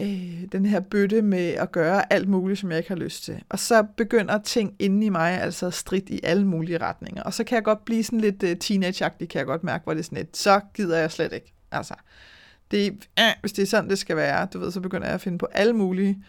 øh, 0.01 0.43
den 0.53 0.67
her 0.67 0.81
bøtte 0.81 1.23
med 1.23 1.49
at 1.49 1.73
gøre 1.73 2.13
alt 2.13 2.29
muligt, 2.29 2.61
som 2.61 2.71
jeg 2.71 2.79
ikke 2.79 2.91
har 2.91 2.97
lyst 2.97 3.25
til. 3.25 3.43
Og 3.49 3.59
så 3.59 3.87
begynder 3.97 4.39
ting 4.39 4.75
inde 4.79 5.07
i 5.07 5.09
mig 5.09 5.41
altså 5.41 5.67
at 5.67 5.75
strid 5.75 6.11
i 6.11 6.21
alle 6.23 6.47
mulige 6.47 6.79
retninger. 6.79 7.23
Og 7.23 7.35
så 7.35 7.45
kan 7.45 7.57
jeg 7.57 7.65
godt 7.65 7.85
blive 7.85 8.05
sådan 8.05 8.21
lidt 8.21 8.43
øh, 8.43 8.57
teenageagtig, 8.57 9.29
kan 9.29 9.39
jeg 9.39 9.47
godt 9.47 9.65
mærke, 9.65 9.85
hvor 9.85 9.95
det 9.95 10.01
er 10.01 10.05
sådan 10.05 10.19
lidt, 10.19 10.37
så 10.37 10.61
gider 10.75 10.99
jeg 10.99 11.13
slet 11.13 11.33
ikke. 11.33 11.55
Altså, 11.73 11.95
det, 12.71 13.09
øh, 13.19 13.25
hvis 13.41 13.53
det 13.53 13.63
er 13.63 13.67
sådan, 13.67 13.91
det 13.91 13.99
skal 13.99 14.17
være, 14.17 14.49
du 14.53 14.59
ved, 14.59 14.71
så 14.71 14.81
begynder 14.81 15.07
jeg 15.07 15.15
at 15.15 15.21
finde 15.21 15.39
på 15.39 15.49
alle 15.53 15.73
mulige 15.73 16.25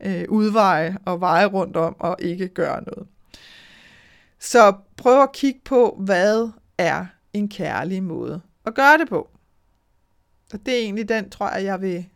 øh, 0.00 0.24
udveje 0.28 0.96
og 1.04 1.20
veje 1.20 1.46
rundt 1.46 1.76
om 1.76 1.96
og 1.98 2.16
ikke 2.18 2.48
gøre 2.48 2.82
noget. 2.86 3.08
Så 4.38 4.74
prøv 4.96 5.22
at 5.22 5.32
kigge 5.32 5.60
på, 5.64 6.00
hvad 6.00 6.48
er 6.78 7.06
en 7.38 7.48
kærlig 7.48 8.02
måde 8.02 8.40
at 8.66 8.74
gøre 8.74 8.98
det 8.98 9.08
på. 9.08 9.30
Og 10.52 10.66
det 10.66 10.74
er 10.74 10.78
egentlig 10.78 11.08
den, 11.08 11.30
tror 11.30 11.54
jeg, 11.54 11.64
jeg 11.64 11.80
vil 11.80 12.06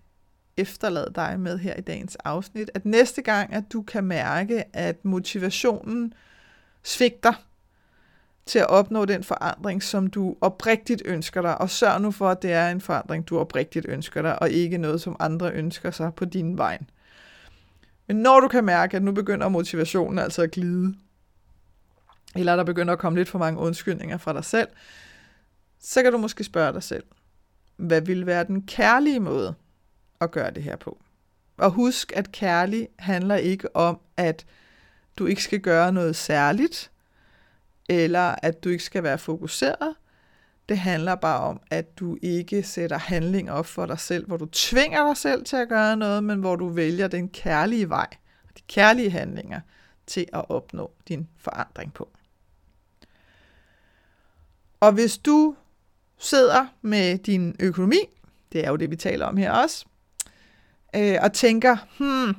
efterlade 0.56 1.12
dig 1.14 1.40
med 1.40 1.58
her 1.58 1.74
i 1.74 1.80
dagens 1.80 2.16
afsnit. 2.16 2.70
At 2.74 2.86
næste 2.86 3.22
gang, 3.22 3.52
at 3.52 3.64
du 3.72 3.82
kan 3.82 4.04
mærke, 4.04 4.76
at 4.76 5.04
motivationen 5.04 6.14
svigter 6.82 7.32
til 8.46 8.58
at 8.58 8.70
opnå 8.70 9.04
den 9.04 9.24
forandring, 9.24 9.82
som 9.82 10.06
du 10.06 10.36
oprigtigt 10.40 11.02
ønsker 11.04 11.42
dig, 11.42 11.60
og 11.60 11.70
sørg 11.70 12.00
nu 12.00 12.10
for, 12.10 12.28
at 12.28 12.42
det 12.42 12.52
er 12.52 12.70
en 12.70 12.80
forandring, 12.80 13.28
du 13.28 13.38
oprigtigt 13.38 13.86
ønsker 13.88 14.22
dig, 14.22 14.42
og 14.42 14.50
ikke 14.50 14.78
noget, 14.78 15.00
som 15.00 15.16
andre 15.20 15.52
ønsker 15.52 15.90
sig 15.90 16.14
på 16.14 16.24
din 16.24 16.58
vej. 16.58 16.78
Men 18.06 18.16
når 18.16 18.40
du 18.40 18.48
kan 18.48 18.64
mærke, 18.64 18.96
at 18.96 19.02
nu 19.02 19.12
begynder 19.12 19.48
motivationen 19.48 20.18
altså 20.18 20.42
at 20.42 20.50
glide, 20.50 20.94
eller 22.36 22.56
der 22.56 22.64
begynder 22.64 22.92
at 22.92 22.98
komme 22.98 23.18
lidt 23.18 23.28
for 23.28 23.38
mange 23.38 23.60
undskyldninger 23.60 24.16
fra 24.16 24.32
dig 24.32 24.44
selv, 24.44 24.68
så 25.80 26.02
kan 26.02 26.12
du 26.12 26.18
måske 26.18 26.44
spørge 26.44 26.72
dig 26.72 26.82
selv, 26.82 27.04
hvad 27.76 28.00
vil 28.00 28.26
være 28.26 28.44
den 28.44 28.62
kærlige 28.62 29.20
måde 29.20 29.54
at 30.20 30.30
gøre 30.30 30.50
det 30.50 30.62
her 30.62 30.76
på? 30.76 30.98
Og 31.56 31.70
husk, 31.70 32.12
at 32.16 32.32
kærlig 32.32 32.88
handler 32.98 33.36
ikke 33.36 33.76
om, 33.76 34.00
at 34.16 34.46
du 35.16 35.26
ikke 35.26 35.42
skal 35.42 35.60
gøre 35.60 35.92
noget 35.92 36.16
særligt, 36.16 36.90
eller 37.88 38.34
at 38.42 38.64
du 38.64 38.68
ikke 38.68 38.84
skal 38.84 39.02
være 39.02 39.18
fokuseret. 39.18 39.94
Det 40.68 40.78
handler 40.78 41.14
bare 41.14 41.40
om, 41.40 41.60
at 41.70 41.98
du 41.98 42.18
ikke 42.22 42.62
sætter 42.62 42.98
handling 42.98 43.50
op 43.50 43.66
for 43.66 43.86
dig 43.86 43.98
selv, 43.98 44.26
hvor 44.26 44.36
du 44.36 44.46
tvinger 44.46 45.06
dig 45.06 45.16
selv 45.16 45.44
til 45.44 45.56
at 45.56 45.68
gøre 45.68 45.96
noget, 45.96 46.24
men 46.24 46.40
hvor 46.40 46.56
du 46.56 46.68
vælger 46.68 47.08
den 47.08 47.28
kærlige 47.28 47.88
vej, 47.88 48.06
de 48.56 48.62
kærlige 48.68 49.10
handlinger 49.10 49.60
til 50.06 50.26
at 50.32 50.50
opnå 50.50 50.90
din 51.08 51.28
forandring 51.36 51.94
på. 51.94 52.08
Og 54.80 54.92
hvis 54.92 55.18
du 55.18 55.56
sidder 56.20 56.66
med 56.82 57.18
din 57.18 57.56
økonomi, 57.60 57.98
det 58.52 58.64
er 58.64 58.70
jo 58.70 58.76
det, 58.76 58.90
vi 58.90 58.96
taler 58.96 59.26
om 59.26 59.36
her 59.36 59.52
også, 59.52 59.84
øh, 60.96 61.16
og 61.22 61.32
tænker, 61.32 61.76
hmm, 61.98 62.34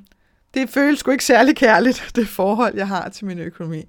det 0.53 0.69
føles 0.69 0.99
sgu 0.99 1.11
ikke 1.11 1.25
særlig 1.25 1.55
kærligt, 1.55 2.05
det 2.15 2.27
forhold, 2.27 2.75
jeg 2.75 2.87
har 2.87 3.09
til 3.09 3.25
min 3.25 3.39
økonomi, 3.39 3.83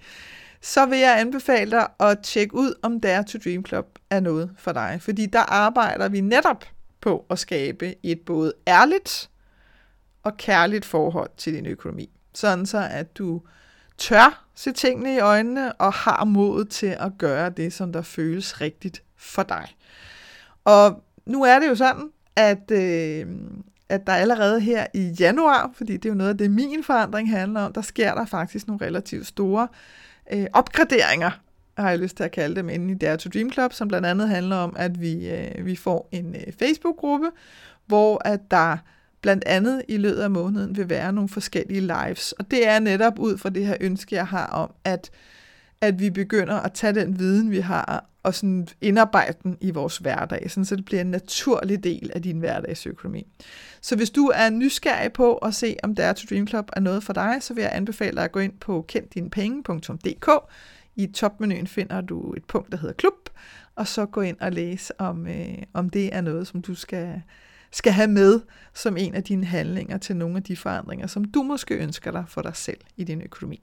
så 0.61 0.87
vil 0.87 0.99
jeg 0.99 1.21
anbefale 1.21 1.71
dig 1.71 1.89
at 2.01 2.19
tjekke 2.23 2.55
ud, 2.55 2.75
om 2.83 3.01
Dare 3.01 3.25
to 3.25 3.39
Dream 3.45 3.67
Club 3.67 3.99
er 4.11 4.21
noget 4.21 4.51
for 4.59 4.73
dig. 4.73 4.99
Fordi 5.01 5.27
der 5.27 5.53
arbejder 5.53 6.09
vi 6.09 6.21
netop 6.21 6.65
på 7.01 7.27
at 7.31 7.39
skabe 7.39 7.95
et 8.03 8.21
både 8.21 8.53
ærligt 8.69 9.31
og 10.23 10.37
kærligt 10.37 10.85
forhold 10.85 11.31
til 11.37 11.55
din 11.55 11.67
økonomi. 11.67 12.11
Sådan 12.35 12.67
så, 12.67 12.89
at 12.91 13.19
du 13.19 13.43
tør 13.99 14.47
se 14.55 14.73
tingene 14.73 15.15
i 15.15 15.19
øjnene 15.19 15.73
og 15.73 15.93
har 15.93 16.25
mod 16.25 16.65
til 16.65 16.97
at 17.01 17.13
gøre 17.19 17.51
det, 17.51 17.73
som 17.73 17.93
der 17.93 18.03
føles 18.03 18.61
rigtigt 18.61 19.03
for 19.23 19.43
dig. 19.43 19.67
Og 20.65 21.03
nu 21.27 21.43
er 21.43 21.59
det 21.59 21.69
jo 21.69 21.75
sådan, 21.75 22.09
at, 22.37 22.71
øh, 22.71 23.27
at 23.89 24.07
der 24.07 24.13
allerede 24.13 24.61
her 24.61 24.87
i 24.95 25.17
januar, 25.21 25.71
fordi 25.75 25.93
det 25.93 26.05
er 26.05 26.11
jo 26.11 26.15
noget 26.15 26.31
af 26.31 26.39
det, 26.39 26.51
min 26.51 26.85
forandring 26.85 27.31
handler 27.31 27.61
om, 27.61 27.73
der 27.73 27.83
sker 27.83 28.15
der 28.15 28.25
faktisk 28.25 28.67
nogle 28.67 28.87
relativt 28.87 29.27
store 29.27 29.69
øh, 30.33 30.47
opgraderinger, 30.53 31.31
har 31.79 31.91
jeg 31.91 31.99
lyst 31.99 32.17
til 32.17 32.25
at 32.25 32.31
kalde 32.31 32.57
dem, 32.57 32.69
inde 32.69 32.93
i 32.93 32.95
Dare 32.95 33.17
to 33.17 33.31
Dream 33.35 33.53
Club, 33.53 33.73
som 33.73 33.89
blandt 33.89 34.07
andet 34.07 34.29
handler 34.29 34.57
om, 34.57 34.77
at 34.79 35.01
vi, 35.01 35.31
øh, 35.31 35.67
vi 35.67 35.77
får 35.77 36.09
en 36.13 36.35
øh, 36.35 36.53
Facebook-gruppe, 36.59 37.31
hvor 37.87 38.29
at 38.29 38.41
der 38.51 38.77
blandt 39.21 39.45
andet 39.47 39.83
i 39.89 39.97
løbet 39.97 40.21
af 40.21 40.31
måneden 40.31 40.77
vil 40.77 40.91
være 40.91 41.13
nogle 41.13 41.29
forskellige 41.29 41.81
lives. 41.81 42.33
Og 42.33 42.51
det 42.51 42.69
er 42.69 42.79
netop 42.79 43.19
ud 43.19 43.39
fra 43.39 43.51
det 43.51 43.67
her 43.67 43.77
ønske, 43.81 44.17
jeg 44.17 44.27
har 44.27 44.47
om, 44.47 44.73
at, 44.85 45.11
at 45.81 46.01
vi 46.01 46.11
begynder 46.11 46.61
at 46.61 46.73
tage 46.73 46.95
den 46.95 47.19
viden, 47.19 47.51
vi 47.51 47.61
har, 47.61 48.05
og 48.23 48.35
sådan 48.35 48.69
indarbejde 48.81 49.37
den 49.43 49.59
i 49.61 49.71
vores 49.71 49.99
hverdag, 49.99 50.51
sådan 50.51 50.65
så 50.65 50.77
det 50.77 50.85
bliver 50.85 51.01
en 51.01 51.11
naturlig 51.11 51.85
del 51.85 52.11
af 52.15 52.23
din 52.23 52.39
hverdagsøkonomi. 52.39 53.27
Så 53.81 53.97
hvis 53.97 54.11
du 54.11 54.33
er 54.35 54.51
nysgerrig 54.51 55.13
på 55.13 55.37
at 55.37 55.55
se, 55.55 55.77
om 55.83 55.95
Dare 55.95 56.15
to 56.15 56.27
Dream 56.31 56.47
Club 56.47 56.71
er 56.73 56.81
noget 56.81 57.03
for 57.03 57.13
dig, 57.13 57.37
så 57.41 57.55
vil 57.55 57.63
jeg 57.63 57.71
anbefale 57.75 58.17
dig 58.17 58.25
at 58.25 58.33
gå 58.33 58.41
ind 58.41 58.53
på 58.61 58.85
kenddinepenge.dk. 58.89 60.31
I 60.97 61.07
topmenuen 61.07 61.67
finder 61.67 62.01
du 62.01 62.33
et 62.33 62.45
punkt, 62.45 62.73
der 62.73 62.79
hedder 62.79 62.95
klub, 62.95 63.31
og 63.77 63.89
så 63.89 64.07
gå 64.07 64.21
ind 64.21 64.37
og 64.41 64.53
læse, 64.53 65.01
om, 65.01 65.27
øh, 65.27 65.59
om 65.73 65.91
det 65.91 66.15
er 66.15 66.21
noget, 66.21 66.47
som 66.47 66.63
du 66.63 66.75
skal, 66.75 67.23
skal 67.73 67.93
have 67.93 68.09
med 68.09 68.41
som 68.75 68.97
en 68.97 69.15
af 69.15 69.25
dine 69.25 69.45
handlinger 69.47 69.99
til 69.99 70.17
nogle 70.17 70.37
af 70.37 70.43
de 70.43 70.57
forandringer, 70.57 71.07
som 71.07 71.25
du 71.25 71.43
måske 71.43 71.75
ønsker 71.75 72.11
dig 72.11 72.25
for 72.29 72.43
dig 72.43 72.57
selv 72.57 72.81
i 72.97 73.05
din 73.05 73.23
økonomi. 73.23 73.63